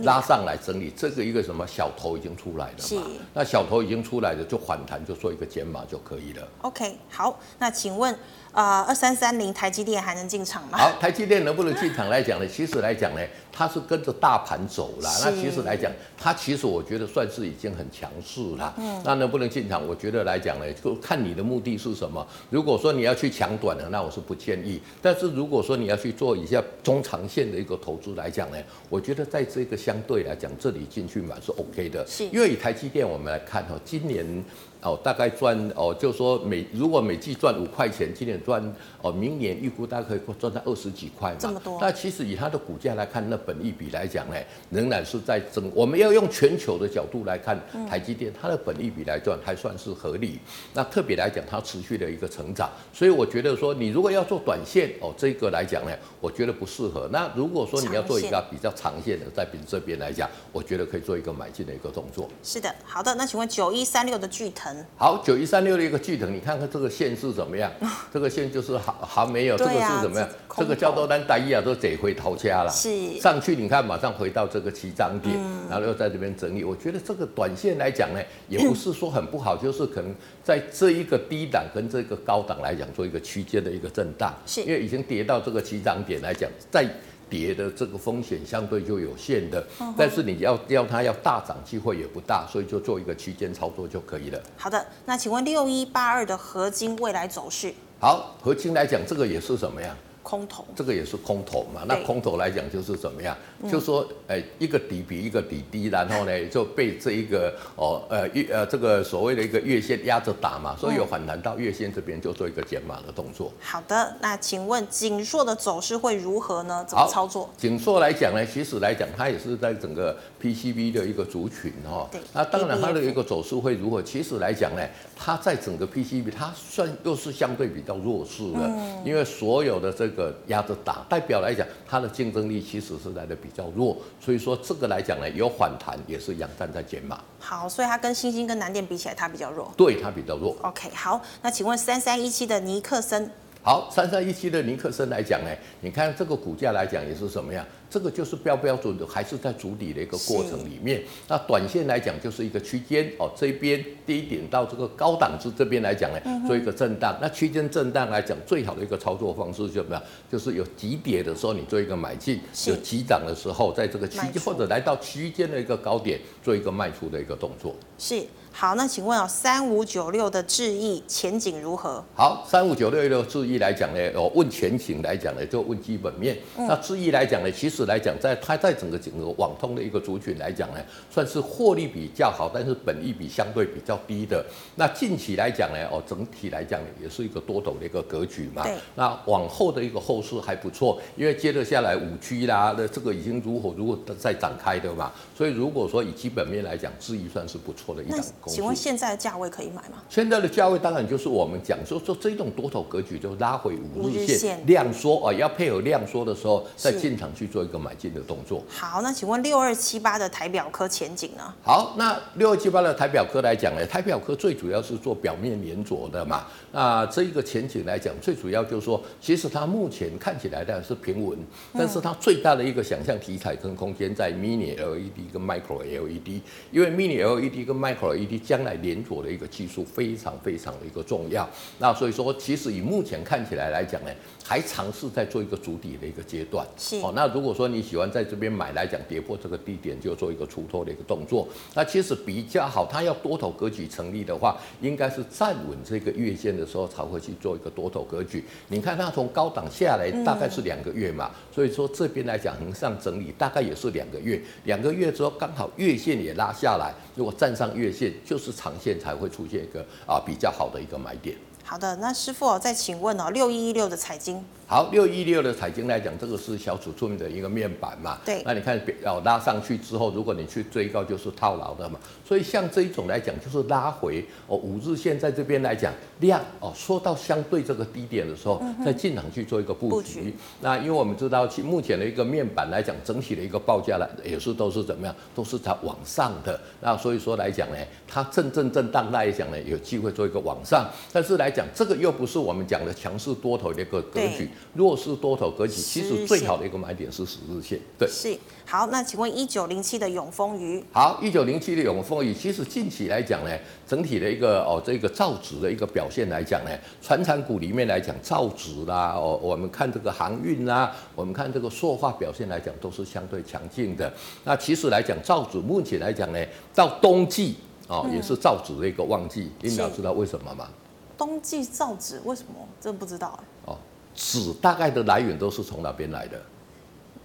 [0.02, 3.08] 拉上来整理，这个一个什么小头已经出来了嘛？
[3.36, 6.48] 那小头已经出来了，就反弹，就做一个减码就可以了。
[6.64, 8.18] OK，好，那请问。
[8.54, 10.78] 啊，二三三零台积电还能进场吗？
[10.78, 12.48] 好，台积电能不能进场来讲呢？
[12.48, 15.10] 其实来讲呢，它是跟着大盘走了。
[15.24, 18.72] 那其实来讲，它其实我觉得算是已经很强势了。
[18.78, 19.02] 嗯。
[19.04, 19.84] 那能不能进场？
[19.88, 22.26] 我觉得来讲呢，就看你的目的是什么。
[22.52, 24.80] 如果说你要去抢短的，那我是不建议。
[25.02, 32.06] 但是如果说你要去做一下中长线的一个投资来讲呢，我觉得在这个相对来讲，这里进去买是 OK 的。
[32.06, 32.26] 是。
[32.26, 34.46] 因为以台积电我们来看哈，今年。
[34.84, 38.62] 哦，大概赚哦，就是说每如果每季赚五块钱，今年赚
[39.02, 41.38] 哦，明年预估大概可以赚到二十几块嘛。
[41.40, 41.78] 这么多。
[41.80, 44.36] 那其实以它的股价来看，那本益比来讲呢，
[44.70, 45.72] 仍然是在增。
[45.74, 47.58] 我们要用全球的角度来看
[47.90, 50.38] 台积电，它的本益比来赚还算是合理。
[50.74, 57.08] 那特别来讲，它持续的一个成长，所以我觉得说，你如果要做短线哦，这个来讲呢，我觉得不适合。
[57.12, 62.30] 那如果说你要做一个比较长线的，在比这边来讲，我觉得可以做一个买进的一个动作。
[62.44, 63.16] 是的，好的。
[63.16, 64.73] 那请问九一三六的巨腾。
[64.96, 67.72] 好，九一三六的一个巨腾，你看看这个线是怎么样？
[68.14, 70.30] 这个线就是还还没有，这个是怎么样？
[70.56, 72.70] 这个叫做单单一啊，都得回头家了。
[72.72, 75.36] 是上去，你看马上回到这个起涨点，
[75.70, 76.64] 然后又在这边整理。
[76.64, 84.34] 我觉得这个短线来讲呢，也不是说很不好， 就是可能在这一个低档跟这个高档来讲，做一个区间的一个震荡。
[84.46, 86.88] 是，因为已经跌到这个起涨点来讲，在。
[87.34, 89.66] 跌的这个风险相对就有限的，
[89.98, 94.40] 但是你要要它要大涨机会也不大，所以就做一个区间操作就可以了。
[94.56, 97.74] 好的，那请问六一八二的合金未来走势？
[98.00, 99.98] 好，合金来讲，这个也是什么样？
[100.34, 101.84] 空头，这个也是空头嘛？
[101.88, 103.38] 那空头来讲就是怎么样？
[103.70, 113.54] 就说，哎，一个底比一个底低，然后呢 就被这一个哦呃月呃这个所谓的一个月线压着打嘛，所以有反弹到月线这边就做一个减码的动作。
[113.62, 116.84] 好的，那请问景硕的走势会如何呢？
[116.88, 117.48] 怎么操作？
[117.56, 122.08] 景硕来讲呢，其实来讲它也是在整个 PCB 的一个族群哈。
[122.12, 122.20] 对。
[122.34, 124.02] 那当然它的一个走势会如何？
[124.02, 124.82] 其实来讲呢，
[125.16, 130.14] 它在整个 PCB 它算又是相对比较弱势的，嗯因为所有的这个。
[130.14, 137.20] 个压着打，代表来讲，它的竞争力其实是来的比较弱，所以说这个来讲呢，有反弹也是阳站在减码。
[137.40, 139.74] 好，所以它跟星星跟南电比起来，它比较弱。
[139.76, 140.56] 对，它比较弱。
[140.62, 143.28] OK，好，那请问三三一七的尼克森。
[143.64, 145.50] 好，三三一七的尼克森来讲呢，
[145.82, 147.66] 你看这个股价来讲也是什么样？
[147.94, 151.00] 这个就是标标准的，还是在主底的一个过程里面。
[151.28, 157.16] 那短线来讲就是一个区间哦，这边低点到这个高档次这边来讲呢，做一个震荡。
[157.22, 160.04] 那区间震荡来讲，最好的一个操作方式就是什么样？
[160.32, 167.76] 就是有急跌的时候你做一个买进，有急涨的时候在这个区间或者来到区间的一个高点做一个卖出的一个动作。
[168.00, 168.26] 是。
[168.56, 172.06] 好，那请问哦，三五九六的智易前景如何？
[172.14, 176.38] 好，三五九六的智易来讲呢，哦，问前景来讲呢，就问基本面。
[176.56, 180.80] 嗯、那智易来讲呢，其实实来讲，在它在整个整个网通的一个族群来讲呢，
[181.12, 184.44] 算是获利比较好，但是本益比相对比较低的。
[184.76, 188.64] 那近期来讲呢，哦，整体来讲也是一个多头的一个格局嘛。
[188.64, 188.74] 对。
[188.96, 195.12] 那往后的一个后市还不错，因为接着下来五 G 啦，那这个已经如火如荼在展开的嘛。
[195.38, 198.56] 所以如果说以基本面来讲，智易算是不错的一档公司。
[198.56, 200.02] 请问现在的价位可以买吗？
[200.10, 208.64] 现在的价位当然就是我们讲说说这种多头格局就拉回五日线量缩啊，要配合量缩的时候再进场去做一个买进的动作。
[208.70, 211.54] 好，那请问六二七八的台表科前景呢？
[211.64, 216.46] 好，那六二七八的台表科来讲呢，台表科最主要是做表面连着的嘛。
[216.72, 221.38] 那这一个前景来讲，最主要就是说，其实它目前看起来的是平稳，
[221.74, 231.48] 但是它最大的一个想象题材跟空间在 Mini LED 跟 Micro LED，因为 Mini LED 跟 Micro LED 将来连着的一个技术非常非常的一个重要。
[231.78, 234.10] 那所以说，其实以目前看起来来讲呢，
[234.44, 236.66] 还尝试在做一个主底的一个阶段。
[236.78, 242.86] 是哦，那如果说说你喜欢在这边买来讲，跌破这个低点就做一个出脱的一个动作，那其实比较好。
[242.92, 248.44] 它要多头格局成立的话，应该是站稳这个月线的时候才会去做一个多头格局。
[248.68, 261.38] 你看它从高档下来大概是两个月嘛，所以说这边来讲横向整理大概也是两个月，两个月之后刚好月线也拉下来，如果站上月线，就是长线才会出现一个啊比较好的一个买点。
[261.64, 264.44] 好的，那师傅哦，再请问哦，六一一六的彩晶。
[264.66, 268.18] 好，六一六的彩晶来讲，这个是小尺寸的一个面板嘛。
[268.26, 268.42] 对。
[268.44, 272.00] 那你看，要拉上去之后，如果你去追高，就是套牢的嘛。
[272.26, 279.96] 所以像这一种来讲，就是拉回哦，五日线在这边来讲量哦，说到相对这个低点的时候，再进场去做一个布局。
[279.96, 280.36] 布局。
[280.62, 286.60] 那因为我们知道，其目前的一个面板来讲，整体的一个报价来也是都是怎么样，都是在往上的。
[286.82, 290.90] 那所以说来讲呢，它震震震荡来讲呢，有机会做一个往上。
[291.12, 294.50] 但是来讲，这个又不是我们讲的强势多头的一个格局。
[294.74, 297.80] 弱势多头格局，其实最好的一个买点是十日线。
[297.98, 298.38] 对，是。
[298.66, 300.84] 好，那请问一九零七的永丰鱼？
[300.92, 303.52] 好，一九零七的永丰鱼，其实近期来讲呢，
[303.86, 314.12] 整体的一个哦，这个造纸的一个表现来讲呢，传产股里面来讲，造纸啦，哦，我们看这个航运啦，我们看这个塑化表现来讲，都是相对强劲的。
[314.46, 316.40] 那其实来讲，造纸目前来讲呢，
[316.74, 317.56] 到冬季
[317.88, 319.52] 哦，也是造纸的一个旺季。
[319.62, 320.70] 领导知道为什么吗？
[321.18, 322.68] 冬季造纸为什么？
[322.82, 323.44] 真不知道哎。
[323.66, 323.78] 哦。
[324.14, 326.42] 纸大概的来源都是从哪边来的？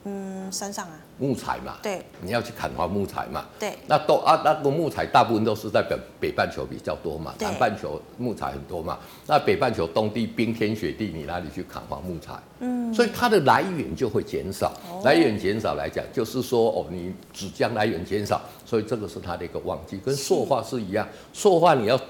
[0.04, 0.92] 嗯，山上啊。
[1.18, 1.76] 木材嘛。
[1.82, 2.02] 对。
[2.22, 3.44] 你要去砍伐木材嘛。
[3.58, 3.76] 对。
[3.86, 8.98] 那都啊，那个木材大部分都是在北北半球比较多嘛，南半球木材很多嘛。
[9.26, 12.34] 那北半球冬地冰天雪地，你哪里去砍伐木材？
[12.60, 12.94] 嗯。
[12.94, 14.72] 所以它的来源就会减少，
[15.04, 22.00] 来源减少来讲，就是说哦，你纸浆来源减少，所以这个是它的一个旺季，跟塑化是一样，塑化你要。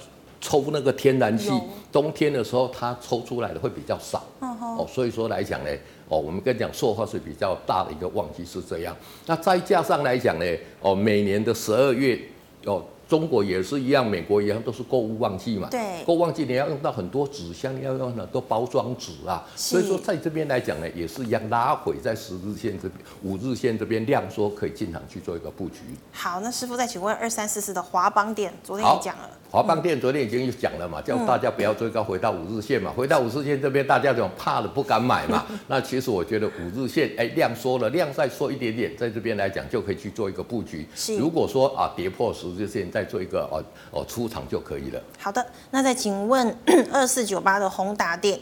[0.41, 1.51] 抽那个天然气，
[1.91, 5.71] 冬天的时候它抽出来的会比较少，哦，所以说来讲呢，
[6.09, 8.97] 哦，我们跟你讲塑化是比较大的一个旺季是这样，
[9.27, 10.45] 那再加上来讲呢，
[10.81, 12.19] 哦，每年的十二月，
[12.65, 12.83] 哦。
[13.09, 15.67] 中国也是一样，美国一样，都是购物旺季嘛。
[15.71, 19.47] 对，购物旺季你要用到很多纸箱，要用很多包装纸啊。
[19.57, 25.79] 所以说在这边来讲呢，也是一样拉回在十日线这边、五日线这边量缩，可以进场去做一个布局。
[26.13, 29.31] 好，那师傅再请问二三四四的华邦电，昨天也讲了。
[29.51, 32.93] 华邦电昨天已经讲了嘛，叫大家不要追高，回到五日线嘛。
[32.95, 35.47] 回到五日线这边，大家就怕了，不敢买嘛。
[35.67, 40.87] 那其实我觉得五日线哎量缩了，量再缩一点点，在这边来讲就可以去做一个布局。
[40.95, 45.01] 是，如果说啊跌破十日线，再做一个哦哦出场就可以了。
[45.19, 46.57] 好的，那再请问
[46.93, 48.41] 二四九八的宏达店。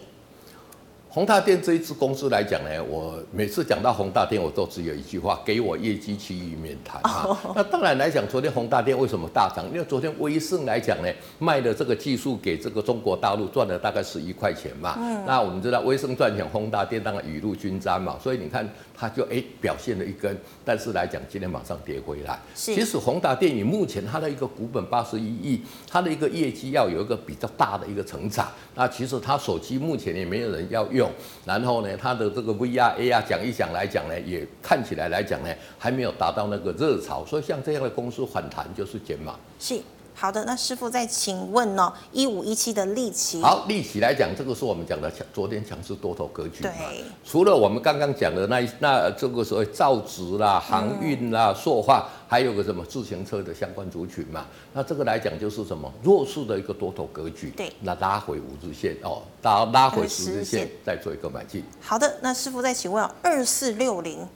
[1.17, 7.35] 宏达电这一支公司来讲呢，我每次讲到宏达电，我都只有一句话：给我业绩，其余免谈啊。
[7.55, 9.65] 那当然来讲，昨天宏达电为什么大涨？
[9.73, 14.95] 因为昨天威盛来讲呢，卖的这个技术给这个中国大陆赚了大概十一块钱嘛。
[14.99, 15.25] 嗯。
[15.25, 18.19] 那我们知道威盛赚钱，宏达电当然雨露均沾嘛。
[18.23, 22.39] 所以你看，它就哎表现了一根，但是来讲今天马上跌回来。
[22.55, 22.75] 是。
[22.75, 28.47] 其实宏达电以目前它的一个股本八十一亿，它的一个业绩要有一个比较大的一个成长。
[28.75, 31.06] 那其实它手机目前也没有人要用。
[31.45, 39.35] 然后呢，它的这个 VR、AR 讲一讲来讲呢，也看起来来讲呢，还没有达到那个热潮，所以像这样的公司反弹就是减码。
[39.59, 39.81] 是。
[40.19, 41.93] 好的，那师傅再请问哦？
[42.11, 46.71] 一五一七的利奇，好，利奇来讲，这个是我们讲的强，昨天强势多头格局嘛。
[46.89, 47.05] 对。
[47.23, 54.47] 除了我们刚刚讲的那那这个所谓造纸啦、航运啦、塑化，还有个什么自行车的相关族群嘛。
[54.73, 57.51] 那这个来讲就是什么弱势的一个多头格局。
[57.55, 57.71] 对。
[57.83, 61.63] 那拉回五日线哦，拉拉回十日线，再做一个买进。
[61.79, 64.27] 好的，那师傅再请问二四六零。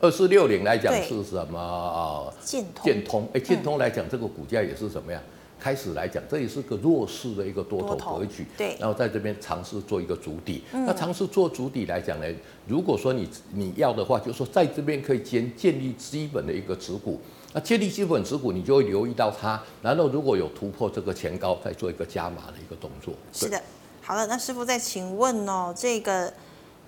[0.00, 2.32] 二四六零来讲是什么啊？
[2.40, 2.84] 建通。
[2.84, 5.20] 建通，哎，建通来讲，这个股价也是怎么样？
[5.60, 8.46] 开始来讲，这也是个弱势的一个多头格局。
[8.56, 10.62] 对，然后在这边尝试做一个主底。
[10.72, 12.26] 嗯、那尝试做主底来讲呢，
[12.68, 17.20] 如果说你你要的话，就是说在这边可以建建立基本的一个持股。
[17.52, 19.60] 那建立基本持股，你就会留意到它。
[19.82, 23.12] 然后如果有突破这个前高，再做一个加码的一个动作。
[23.32, 23.60] 是的，
[24.00, 26.32] 好了，那师傅再请问哦，这个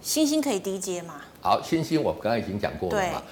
[0.01, 1.23] 星星可以低接吗？
[1.41, 3.23] 好，欣兴我刚才已经讲过了嘛。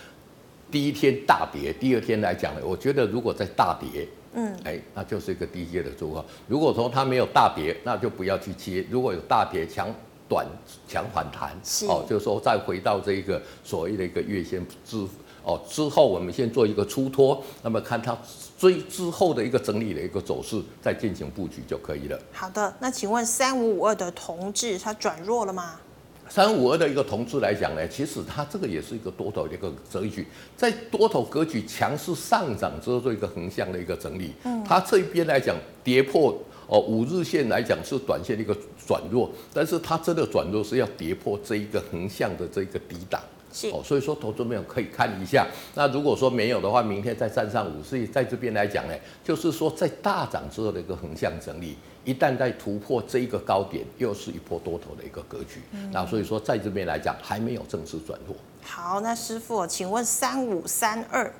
[0.70, 6.24] 第一天大跌，第二天来讲呢，我觉得如果在大跌，嗯，哎，那就是一个低阶的状况。
[6.46, 8.84] 如果说它没有大跌，那就不要去接。
[8.90, 9.88] 如果有大跌强
[10.28, 10.46] 短
[10.86, 15.06] 强反弹，是哦，就是说再回到这一个所谓的一个月线之
[15.42, 18.16] 哦之后，我们先做一个出脱，那么看它
[18.58, 22.20] 最之后的一个整理的一个走势，再进行布局就可以了。
[22.30, 25.80] 好的，那请问三五五二的同志它转弱了吗？
[26.28, 30.26] 三五二的一个同志来讲呢，其实它这个也是一个多头的一个格局，
[30.56, 34.32] 在多头格局强势上涨之后做一个横向的一个整理。
[34.44, 38.56] 嗯，它这一边来讲跌破哦五日线来讲是短线的一个
[38.86, 43.20] 转弱，但是它真的转弱是要跌破这一个横向的这一个底档。
[43.58, 45.44] 是哦，所以说投资朋友可以看一下。
[45.74, 48.94] 那如果说没有的话，明天再站上五，所以在这边来讲呢，
[49.24, 51.76] 就是说在大涨之后的一个横向整理。
[52.04, 55.60] 一旦在突破这一个高点，又是一波多头的一个格局。
[55.72, 58.34] 嗯、那所以说，在这边来讲，还没有正式转弱。
[58.62, 61.30] 好，那师傅，请问三五三二。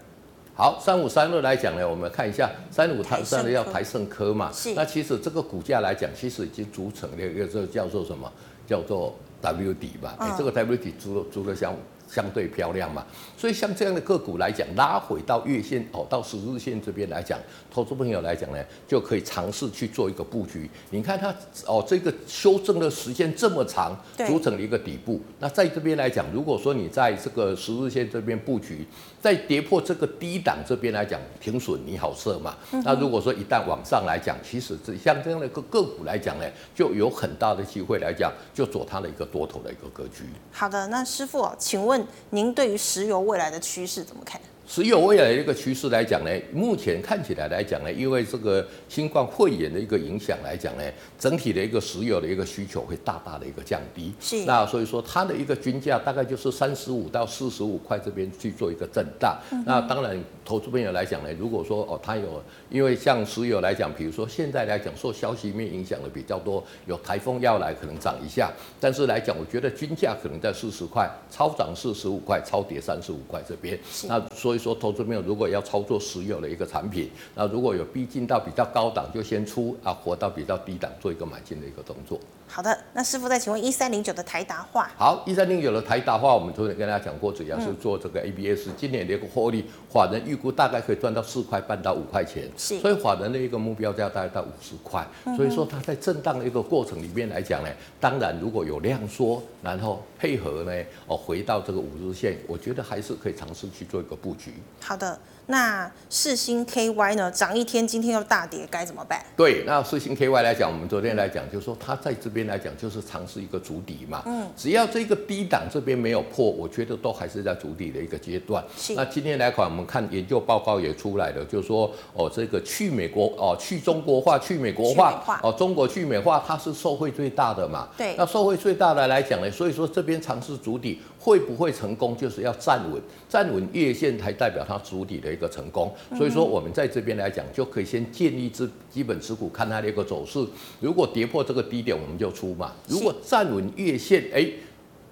[0.54, 4.50] 好，三五三二来讲呢，我们看一下三五三二要台胜科嘛。
[4.52, 4.74] 是。
[4.74, 8.30] 那其实这个股价来讲，其实已经组成了一个这叫做什么？
[8.66, 10.16] 叫做 W 底吧。
[10.18, 11.74] 哎、嗯，这个 W 底组组的像。
[12.08, 13.04] 相对漂亮嘛，
[13.36, 17.38] 所以像这样的个股来讲，拉回到月线哦，到十日线这边来讲，
[17.70, 20.68] 投资朋友来讲呢，就可以尝试去做一个布局。
[20.90, 21.28] 你看它
[21.66, 23.94] 哦，这个修正的时间这么长，
[24.26, 25.20] 组成了一个底部。
[25.38, 28.86] 那在这边来讲，如果说你在这个十日线这边布局，
[29.20, 32.56] 在跌破这个低档这边来讲，停损你好设嘛。
[32.84, 36.44] 那如果说一旦往上来讲，其实这像这样的一个个股来讲呢，
[36.74, 40.24] 就有很大的机会来讲，就做它的一个多头的一个格局。
[40.52, 41.97] 好的，那师傅，请问
[42.30, 44.40] 您对于石油未来的趋势怎么看？
[44.68, 50.82] 石油未来的一个趋势来讲呢，目前看起来来讲呢，因为这个新冠肺炎的一个影响来讲呢，
[51.18, 54.12] 整体的一个石油的一个需求会大大的一个降低。
[54.20, 54.44] 是。
[54.44, 59.38] 那所以说它的一个均价大概就是三十五到四十五块这边去做一个震荡。
[59.50, 73.78] 嗯、那当然，投资朋友来讲呢，如果说哦，它有因为像石油来讲，比如说现在来讲受消息面影响的比较多，有台风要来可能涨一下，但是来讲，我觉得均价可能在四十块，超涨四十五块，超跌三十五块这边。
[74.06, 74.57] 那所以。
[74.58, 82.18] 说投资朋友如果要操作石油的一个产品，那如果有逼近到比较高档，就先出啊，活到比较低档，做一个买进的一个动作。
[82.50, 84.90] 好的，那师傅再请问一三零九的台达化。
[84.96, 97.68] 好，一三零九的台达化，我们昨天跟大家讲过，主要是做这个 ABS，今年的一个获利，法人预估大概可以赚到四块半到五块钱，是，所以法人的一个目标价大概到五十块，所以说它在震荡的一个过程里面来讲呢，
[98.00, 100.72] 当然如果有量缩，然后配合呢，
[101.06, 104.54] 哦回到这个五日线，我觉得还是可以尝试去做一个布局。
[104.80, 105.18] 好的。
[105.50, 107.30] 那世星 KY 呢？
[107.30, 109.18] 涨一天，今天又大跌，该怎么办？
[109.34, 114.22] 对，那世星 KY 来讲，我们昨天来讲，就是说它在这边来讲，就是尝试一个主底嘛。
[114.26, 118.62] 嗯，只要这个低档这边没有破，我觉得都还是在主底的一个阶段。
[118.76, 118.94] 是。
[118.94, 127.88] 那今天来讲，我们看研究报告也出来了，就是说哦，这个去美国哦，去中国化，去美国化，化哦，中国去美化，它是受惠最大的嘛。
[127.96, 128.14] 对。
[128.18, 131.00] 那受惠最大的来讲呢，所以说这边尝试主底。
[131.18, 135.92] 会不会成功，就是要站稳，站稳月线才代表它主体的一个成功。
[136.16, 140.38] 所以说，我们在这边来讲，就可以先建立支基本持股，看它的一个走势。
[140.80, 142.72] 如果跌破这个低点，我们就出嘛。
[142.86, 144.48] 如果站稳月线，哎。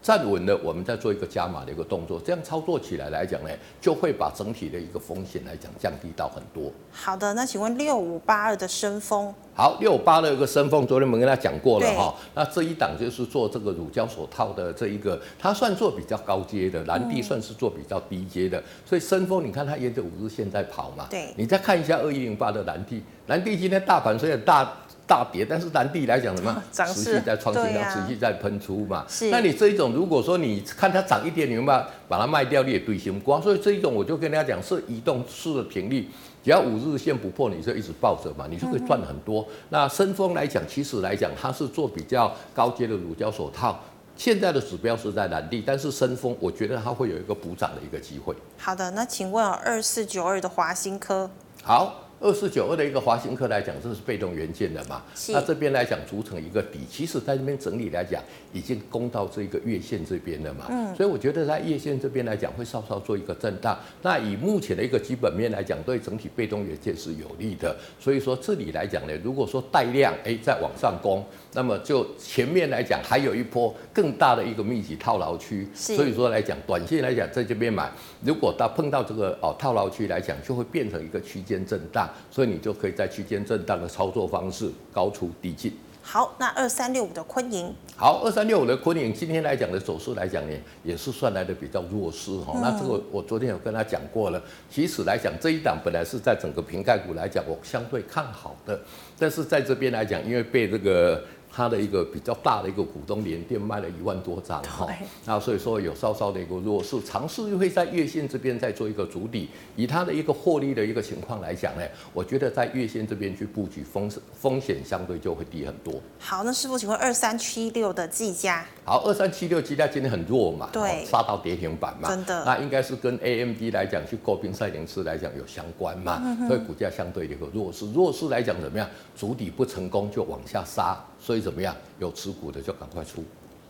[0.06, 3.50] 站稳了，我们再做一个加码的一个动作，这样操作起来来讲呢，
[3.80, 6.70] 就会把整体的一个风险来讲降低到很多。
[6.92, 9.34] 好的，那请问六五八二的升风？
[9.52, 12.14] 好，六五八二一个升风，昨天我们跟他讲过了哈。
[12.36, 18.60] 那这一档就是做这个乳胶手套的这一个，它算做比较高阶的，蓝地算是做比较低阶的。
[18.60, 21.08] 嗯、所以升风，你看它沿着五日线在跑嘛。
[21.10, 21.34] 对。
[21.36, 24.72] 你再看一下二一零八的蓝地，蓝地今天大盘虽然大。
[25.06, 26.62] 大跌，但是蓝地来讲什么？
[26.72, 29.04] 持续在创新高，啊、持续在喷出嘛。
[29.08, 29.30] 是。
[29.30, 33.40] 那你这一种，如果说你看它涨一点，你们把把它卖掉，你也对心不光。
[33.40, 36.08] 所以这一种，我就跟大家讲，是移动式的频率，
[36.42, 39.42] 只要五日线不破，你就一直抱着嘛，你就会赚很多。
[39.42, 43.78] 嗯、那深丰来讲，其实来讲，它是做比较高阶的乳胶手套。
[44.16, 48.34] 现在的指标是在蓝地，但是深丰，我觉得它会有一个补涨的一个机会。
[48.58, 51.30] 好的，那请问二四九二的华新科。
[51.62, 52.02] 好。
[52.18, 55.02] 二四九二的一个华新科来讲，这是被动元件的嘛？
[55.28, 58.22] 那这边来讲组成一个底，其实在这边整理来讲，
[58.54, 60.64] 已经攻到这个月线这边了嘛。
[60.70, 63.78] 嗯，所以我觉得在月线这边来讲，会稍稍做一个震荡。
[64.00, 67.76] 那以目前的一个基本面来讲，对整体被动元件是有利的。
[68.00, 75.68] 所以说这里来讲呢，如果说带量哎再往上攻，那么就前面来讲还有一波更大的一个密集套牢区。
[75.74, 77.90] 所以说来讲，短线来讲在这边买，
[78.22, 82.05] 如果到碰到这个哦套牢区来讲，就会变成一个区间震荡。
[82.30, 85.72] 所以你就可以在区间震荡的操作方式高出低进。
[86.02, 87.74] 好，那二三六五的昆盈。
[87.96, 92.52] 好，二三六五的昆盈今天来讲的走势来讲呢，也是算来的比较弱势哈。
[92.54, 94.40] 嗯、那这个我昨天有跟他讲过了，
[94.70, 98.80] 其实来讲这一档本来是在整个瓶盖股来讲，我相对看好的，
[99.18, 101.22] 但是在这边来讲，因为被这个。
[101.56, 104.86] 它的一个比较大的一个股东联电卖了一万多张哈，
[105.24, 109.48] 那所以说有稍稍的一个弱势，尝试会在月线这边再做一个主底。
[109.74, 111.82] 以它的一个获利的一个情况来讲呢，
[112.12, 115.94] 我觉得在月线这边去布局风风险相对就会低很多。
[116.18, 118.66] 好，那师傅请问二三七六的计价？
[118.84, 128.86] 好，二三七六计价今天很弱嘛，对，杀到跌停板嘛，真的，那应该是跟 AMD 来讲去诟病赛灵思来讲有相关嘛，嗯、所以股价相对的一个弱势，弱势来讲怎么样？
[129.16, 131.02] 主底不成功就往下杀。
[131.26, 131.74] 所以怎么样？
[131.98, 133.24] 有持股的就赶快出，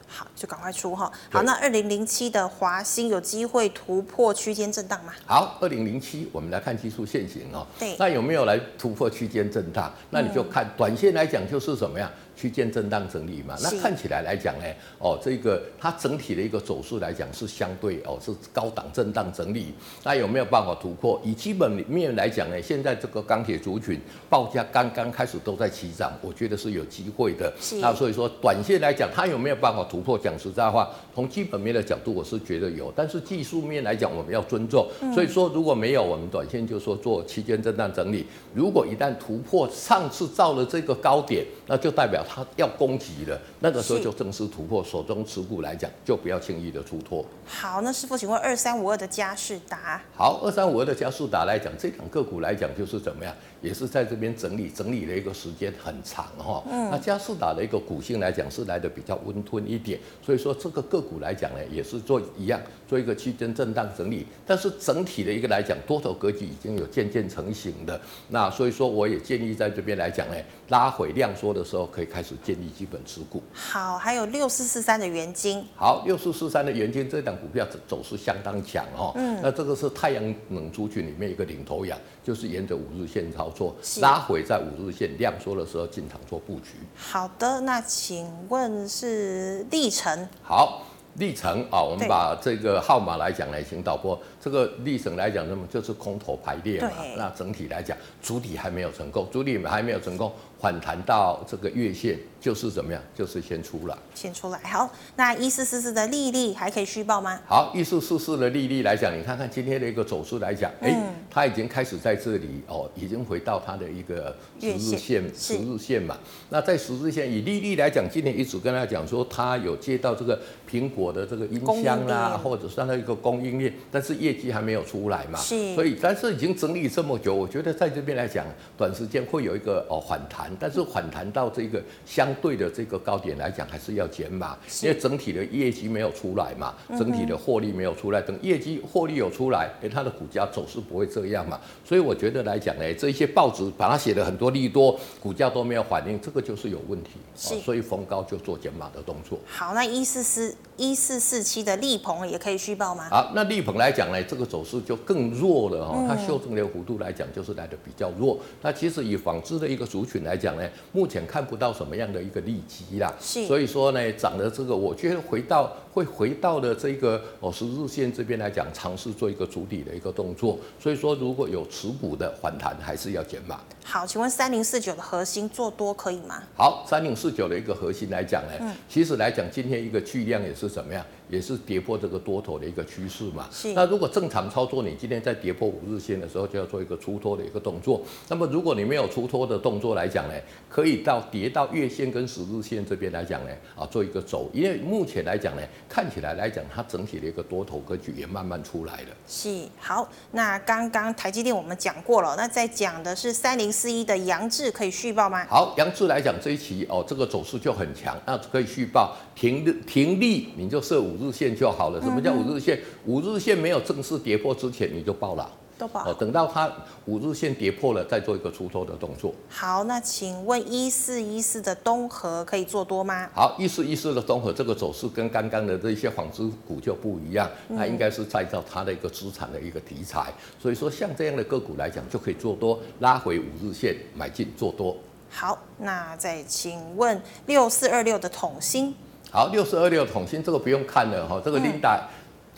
[0.06, 1.10] 好，就赶快出哈。
[1.30, 5.14] 好，那二零零七的华兴有机会突破区间震荡吗？
[5.24, 7.66] 好，二零零七，我们来看技术线型哦。
[7.78, 9.90] 对，那有没有来突破区间震荡？
[10.10, 12.10] 那你就看短线来讲就是什么样？
[12.36, 14.64] 区间震荡整理嘛，那看起来来讲呢，
[14.98, 19.72] 哦，这个它整体的一个走势来讲是相对哦是高档震荡整理，
[20.04, 21.18] 那有没有办法突破？
[21.24, 27.50] 以基本面来讲呢，现在这个钢铁族群报价刚刚开始都在起涨，我觉得是有机会的。
[27.58, 30.18] 是那所以说，短线来讲，它有没有办法突破？
[30.18, 34.86] 讲实在话，从基本面的角度，我是觉得有，但是技术面来讲，我们要尊重。
[35.14, 38.26] 所以说，如果没有，我们短线就说做区间震荡整理。
[38.52, 42.25] 如果一旦突破上次造了这个高点，那就代表。
[42.28, 47.24] 它要攻击了，那个时候就正式突破，手中持股来讲就不要轻易的出脱。
[47.46, 50.02] 好，那师傅，请问二三五二的佳世达？
[50.16, 56.64] 好，二三五二的佳世达来讲，这两个股来讲就是怎么样，也是在这边整理整理的一个时间很长哈。
[56.70, 56.90] 嗯。
[56.90, 68.00] 那加士达的一个股性来讲是来的比较温吞一点，所以说这个个股来讲呢，也是做一样做一个区间震荡整理，但是整体的一个来讲，多头格局已经有渐渐成型的。
[68.30, 70.34] 那所以说我也建议在这边来讲呢，
[70.70, 72.06] 拉回量缩的时候可以。
[72.16, 73.42] 开始建立基本持股。
[73.52, 75.62] 好，还有六四四三的元晶。
[75.76, 79.12] 好，六四四三的元晶这档股票走势相当强哦。
[79.16, 86.70] 嗯，那这个是太阳能族群里面一个领头羊，就是沿着五日线操作，拉回在五日线量缩的时候进场做布局。
[86.96, 90.26] 好的，那请问是历程？
[90.42, 90.86] 好。
[91.18, 96.88] 历程啊，我们把这个号码来讲来，请导播这个历程来讲，那么就是空头排列嘛。
[97.16, 103.02] 那整体来讲，主体还没有成功，主体还没有成功反弹到这个月线，就是怎么样？
[103.12, 103.98] 就是先出来。
[104.14, 104.58] 先出来。
[104.60, 107.40] 好，那一四四四的利率还可以续报吗？
[107.44, 116.16] 好，一四四四的利率来讲，你看看今天的一个走势来讲，哎、嗯，它已经开始在这里哦，已经回到它的一个十日线，十日线嘛。
[116.50, 120.40] 那在十日线，以利率来讲，今天一直跟他讲说，它有接到这个
[120.70, 121.12] 苹果。
[121.16, 128.44] 的这个音箱啦，或者算它一个供应链，但是业绩还没有出来嘛，是，所以但是已经整理这么久，我觉得在这边来讲，
[128.76, 149.38] 短时间会有一个哦反弹，但是反弹到这个相对的这个高点来讲，还是要减码，因为整体的业绩没有出来嘛，整体的获利没有出来，等业绩获利有出来，哎，它的股价走势不会这样嘛，所以我觉得来讲呢，这些报纸把它写的很多利多，股价都没有反应，这个就是有问题，是，所以逢高就做减码的动作。
[149.46, 150.96] 好，那一四四一。
[150.96, 153.06] 四四七的力鹏也可以续报吗？
[153.10, 156.04] 好，那力鹏来讲呢，这个走势就更弱了哦。
[156.08, 158.38] 它修正的幅度来讲，就是来的比较弱。
[158.60, 163.14] 那其实以纺织的一个族群来讲呢，目前看不到什么样的一个利基啦。
[163.20, 170.58] 是，所以说呢，涨的这个，我觉得回到会回到的这个哦十日线这边来讲，尝试做一个主底的一个动作。
[170.78, 173.58] 所以说，如果有持股的反弹，还是要减码。
[173.82, 176.42] 好，请问三零四九的核心做多可以吗？
[176.54, 181.02] 好，三零四九的一个核心来讲呢，嗯、其实来讲今天一个巨量也是怎么样？
[181.28, 183.48] 也是跌破这个多头的一个趋势嘛。
[183.50, 183.72] 是。
[183.72, 188.02] 那如果正常操作，你今天在跌破五日线的时候，就要做一个出脱的一个动作。
[188.28, 190.34] 那么如果你没有出脱的动作来讲呢，
[190.68, 194.50] 可以到跌到月线跟十日线这边来讲呢，啊，做一个走。
[194.52, 199.08] 因为目前来讲呢，看起来来讲，它整体的一个多头格局也慢慢出来了。
[199.26, 199.66] 是。
[199.78, 205.44] 好，那刚刚台积电我们讲过了，那在讲的是三零四一的杨志可以续报吗？
[205.48, 209.16] 好，杨志来讲这一期哦，这个走势就很强，那可以续报。
[209.34, 212.00] 停停利你就设五日线就好了。
[212.00, 212.80] 什么叫五日线？
[213.04, 215.50] 五日线没有正式跌破之前你就报了。
[215.78, 216.12] 都不好。
[216.14, 216.70] 等到它
[217.04, 219.34] 五日线跌破了，再做一个出脱的动作。
[219.48, 223.28] 好，那请问一四一四的东和可以做多吗？
[223.34, 234.96] 好，一四一四的东和这个走势跟刚刚的这些纺织股就不一样，它应该是再造它的一个资产的一个题材，所以说像这样的个股来讲，就可以做多，拉回五日线买进做多。
[235.28, 238.94] 好，那再请问六四二六的统芯。
[239.30, 242.15] 好，六四二六统芯这个不用看了哈，这个琳达、嗯，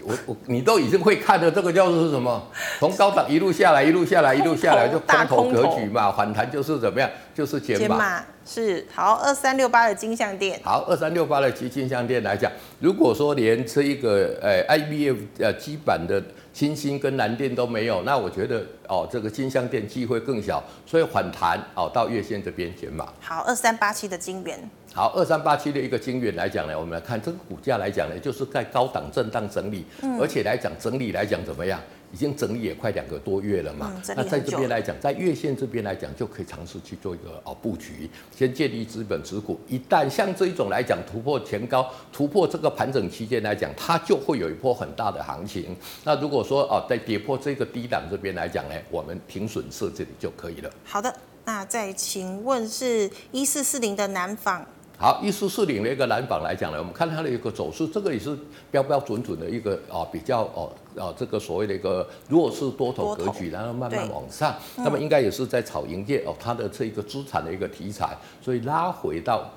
[0.08, 2.42] 我我你都已经会看的，这个叫做是什么？
[2.78, 7.10] 从高档一路下来，一路下来，一路下来就空头格局嘛，反弹就是怎么样？
[7.34, 8.24] 就是减码。
[8.50, 10.58] 是好，二三六八的金项店。
[10.64, 12.50] 好，二三六八的金金项店来讲，
[12.80, 16.22] 如果说连这一个呃 IBF 呃基板的
[16.58, 23.06] 欣兴跟蓝电都没有，那我觉得哦这个金相电机会更小，所以反弹哦到月线这边减码。
[23.20, 24.58] 好，二三八七的金元。
[24.92, 31.80] 好，二三八七的一个金元来讲呢，我们来看这个股价来讲呢，就是在高档震荡整理，嗯、而且来讲整理来讲怎么样？
[32.12, 33.92] 已经整理也快两个多月了嘛。
[33.94, 39.58] 嗯、那在这边来讲，在月线这边来讲，就可以尝试去做一个哦布局，先建立资本持股。
[39.68, 45.76] 一旦像这一种来讲突破前高，突破这个盘整期间来讲，它就会有一波很大的行情。
[46.04, 50.70] 那如果说哦在跌破这个低档这边来讲呢，我们停损设这里就可以了。
[50.84, 54.66] 好的，那再请问是一四四零的南纺。
[55.00, 58.36] 好，一四四零的一个蓝榜来讲呢，我们看它的一个走势，这个也是
[58.68, 69.48] 标标准准的一个啊比较哦啊这个所谓的一个弱势多头格局，然后慢慢往上，那么应该也是在炒营业哦它的这一个资产的一个题材，所以拉回到。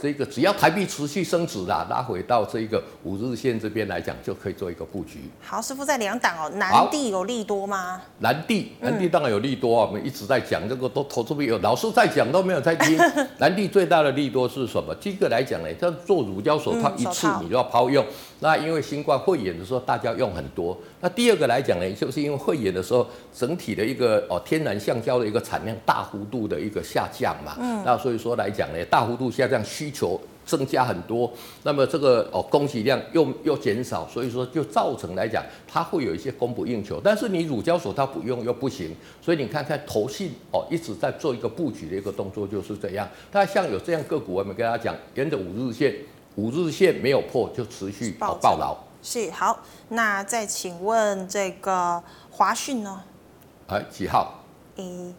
[0.00, 5.20] 这个只要台币持续升值啦，拉回到这个五日线这边来讲，就可以做一个布局。
[5.40, 8.00] 好，师傅在两档哦，南地有利多吗？
[8.18, 12.98] 南地，南地当然有利多啊，我们一直在讲这个都投资没有，老师在讲都没有在听。
[13.38, 14.94] 南地最大的利多是什么？
[14.96, 18.04] 第一个来讲呢，它做乳胶手套一次你就要抛用，
[18.42, 20.76] 那因为新冠肺炎的时候大家用很多。
[21.00, 31.32] 那第二个来讲呢，就是因为肺炎的时候，整体的一个哦天然橡胶的一个产量大幅度的一个下降嘛，嗯，那所以说来讲呢，大幅度下降需求增加很多，
[31.62, 37.00] 那么这个哦供给量又又减少，所以说就造成来讲它会有一些供不应求。
[37.02, 43.08] 但是你乳胶手套不用又不行，所以你看看投信哦一直在做一个布局的一个动作就是这样。
[43.30, 45.94] 那像有这样个股，我们跟大家讲，沿着五日线，
[46.36, 48.76] 五日线没有破就持续报报牢。
[49.02, 49.58] 是好，
[49.88, 53.02] 那再请问这个华讯呢？
[53.66, 54.40] 哎，几号？
[54.76, 55.12] 一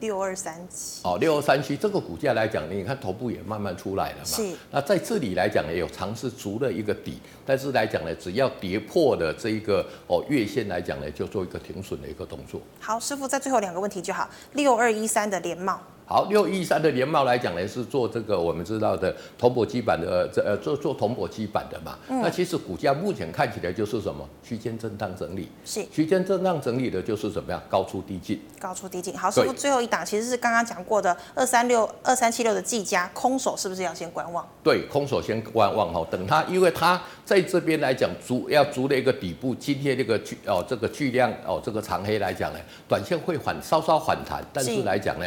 [0.00, 1.00] 六二三七。
[1.04, 4.24] 哦，六二三七这个股价来讲，你看头部也慢慢出来了嘛。
[4.24, 4.56] 是。
[4.70, 12.60] 那在这里来讲呢，有尝试足了一个底，但是来讲呢，只要跌破的这一个哦月线来讲呢，就做一个停损的一个动作。
[12.80, 14.28] 好，师傅，在最后两个问题就好。
[14.54, 15.80] 六二一三的联茂。
[16.10, 21.96] 好，六一三的联茂来讲呢，是做这个我们知道的铜箔基板的，这呃做做铜箔基板的嘛。
[22.08, 22.20] 嗯。
[22.20, 25.48] 那其实股价目前看起来就是什么区间震荡整理。
[25.64, 25.86] 是。
[25.86, 28.42] 区间震荡整理的就是怎么样高出低进。
[28.58, 29.16] 高出低进。
[29.16, 34.44] 好，是不是最后一档其实是刚刚讲过的二三六二三七六的技嘉空手是不是要先观望？
[34.64, 42.58] 对，空手先观望哈，等它，因为它在这边来讲足要足的一个底部，今天这个巨哦这个巨量哦这个长黑来讲呢，
[42.88, 45.24] 短线会反稍稍反弹，但是来讲呢。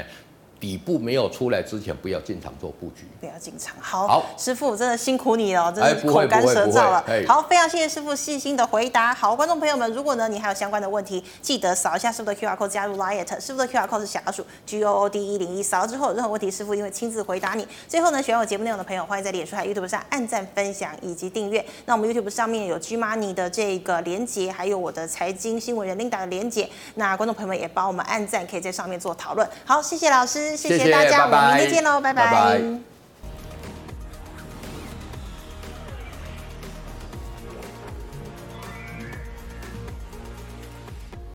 [0.63, 3.75] 底部没有出来之前，不要进场做布局，不要进场。
[3.81, 7.03] 好，好，师傅真的辛苦你了，真的是口干舌燥了。
[7.27, 9.13] 好，非常谢谢师傅细心的回答。
[9.13, 17.67] 好，观众朋友们，如果呢你还有相关的问题，记得扫一下师傅的 QR code 加入 Liet，师傅的 QR code 是小老鼠 G O O D 一零一，扫了之后有任何问题，师傅一定会亲自回答你。
[17.89, 21.63] 最后呢，喜欢我节目内容的朋友，欢迎在脸书还有 YouTube 上按赞、分享以及订阅。
[21.85, 26.69] 那我们 YouTube 上面有 G Money 的这个连接，还有我的财经新闻人 Linda 的连接。
[26.95, 29.45] 那观众朋友们也帮我们按赞，可以在上面做讨论。
[29.65, 31.25] 好，谢谢老师，谢谢大家。
[31.25, 31.37] 谢谢。
[31.47, 32.92] 明天见喽，拜拜。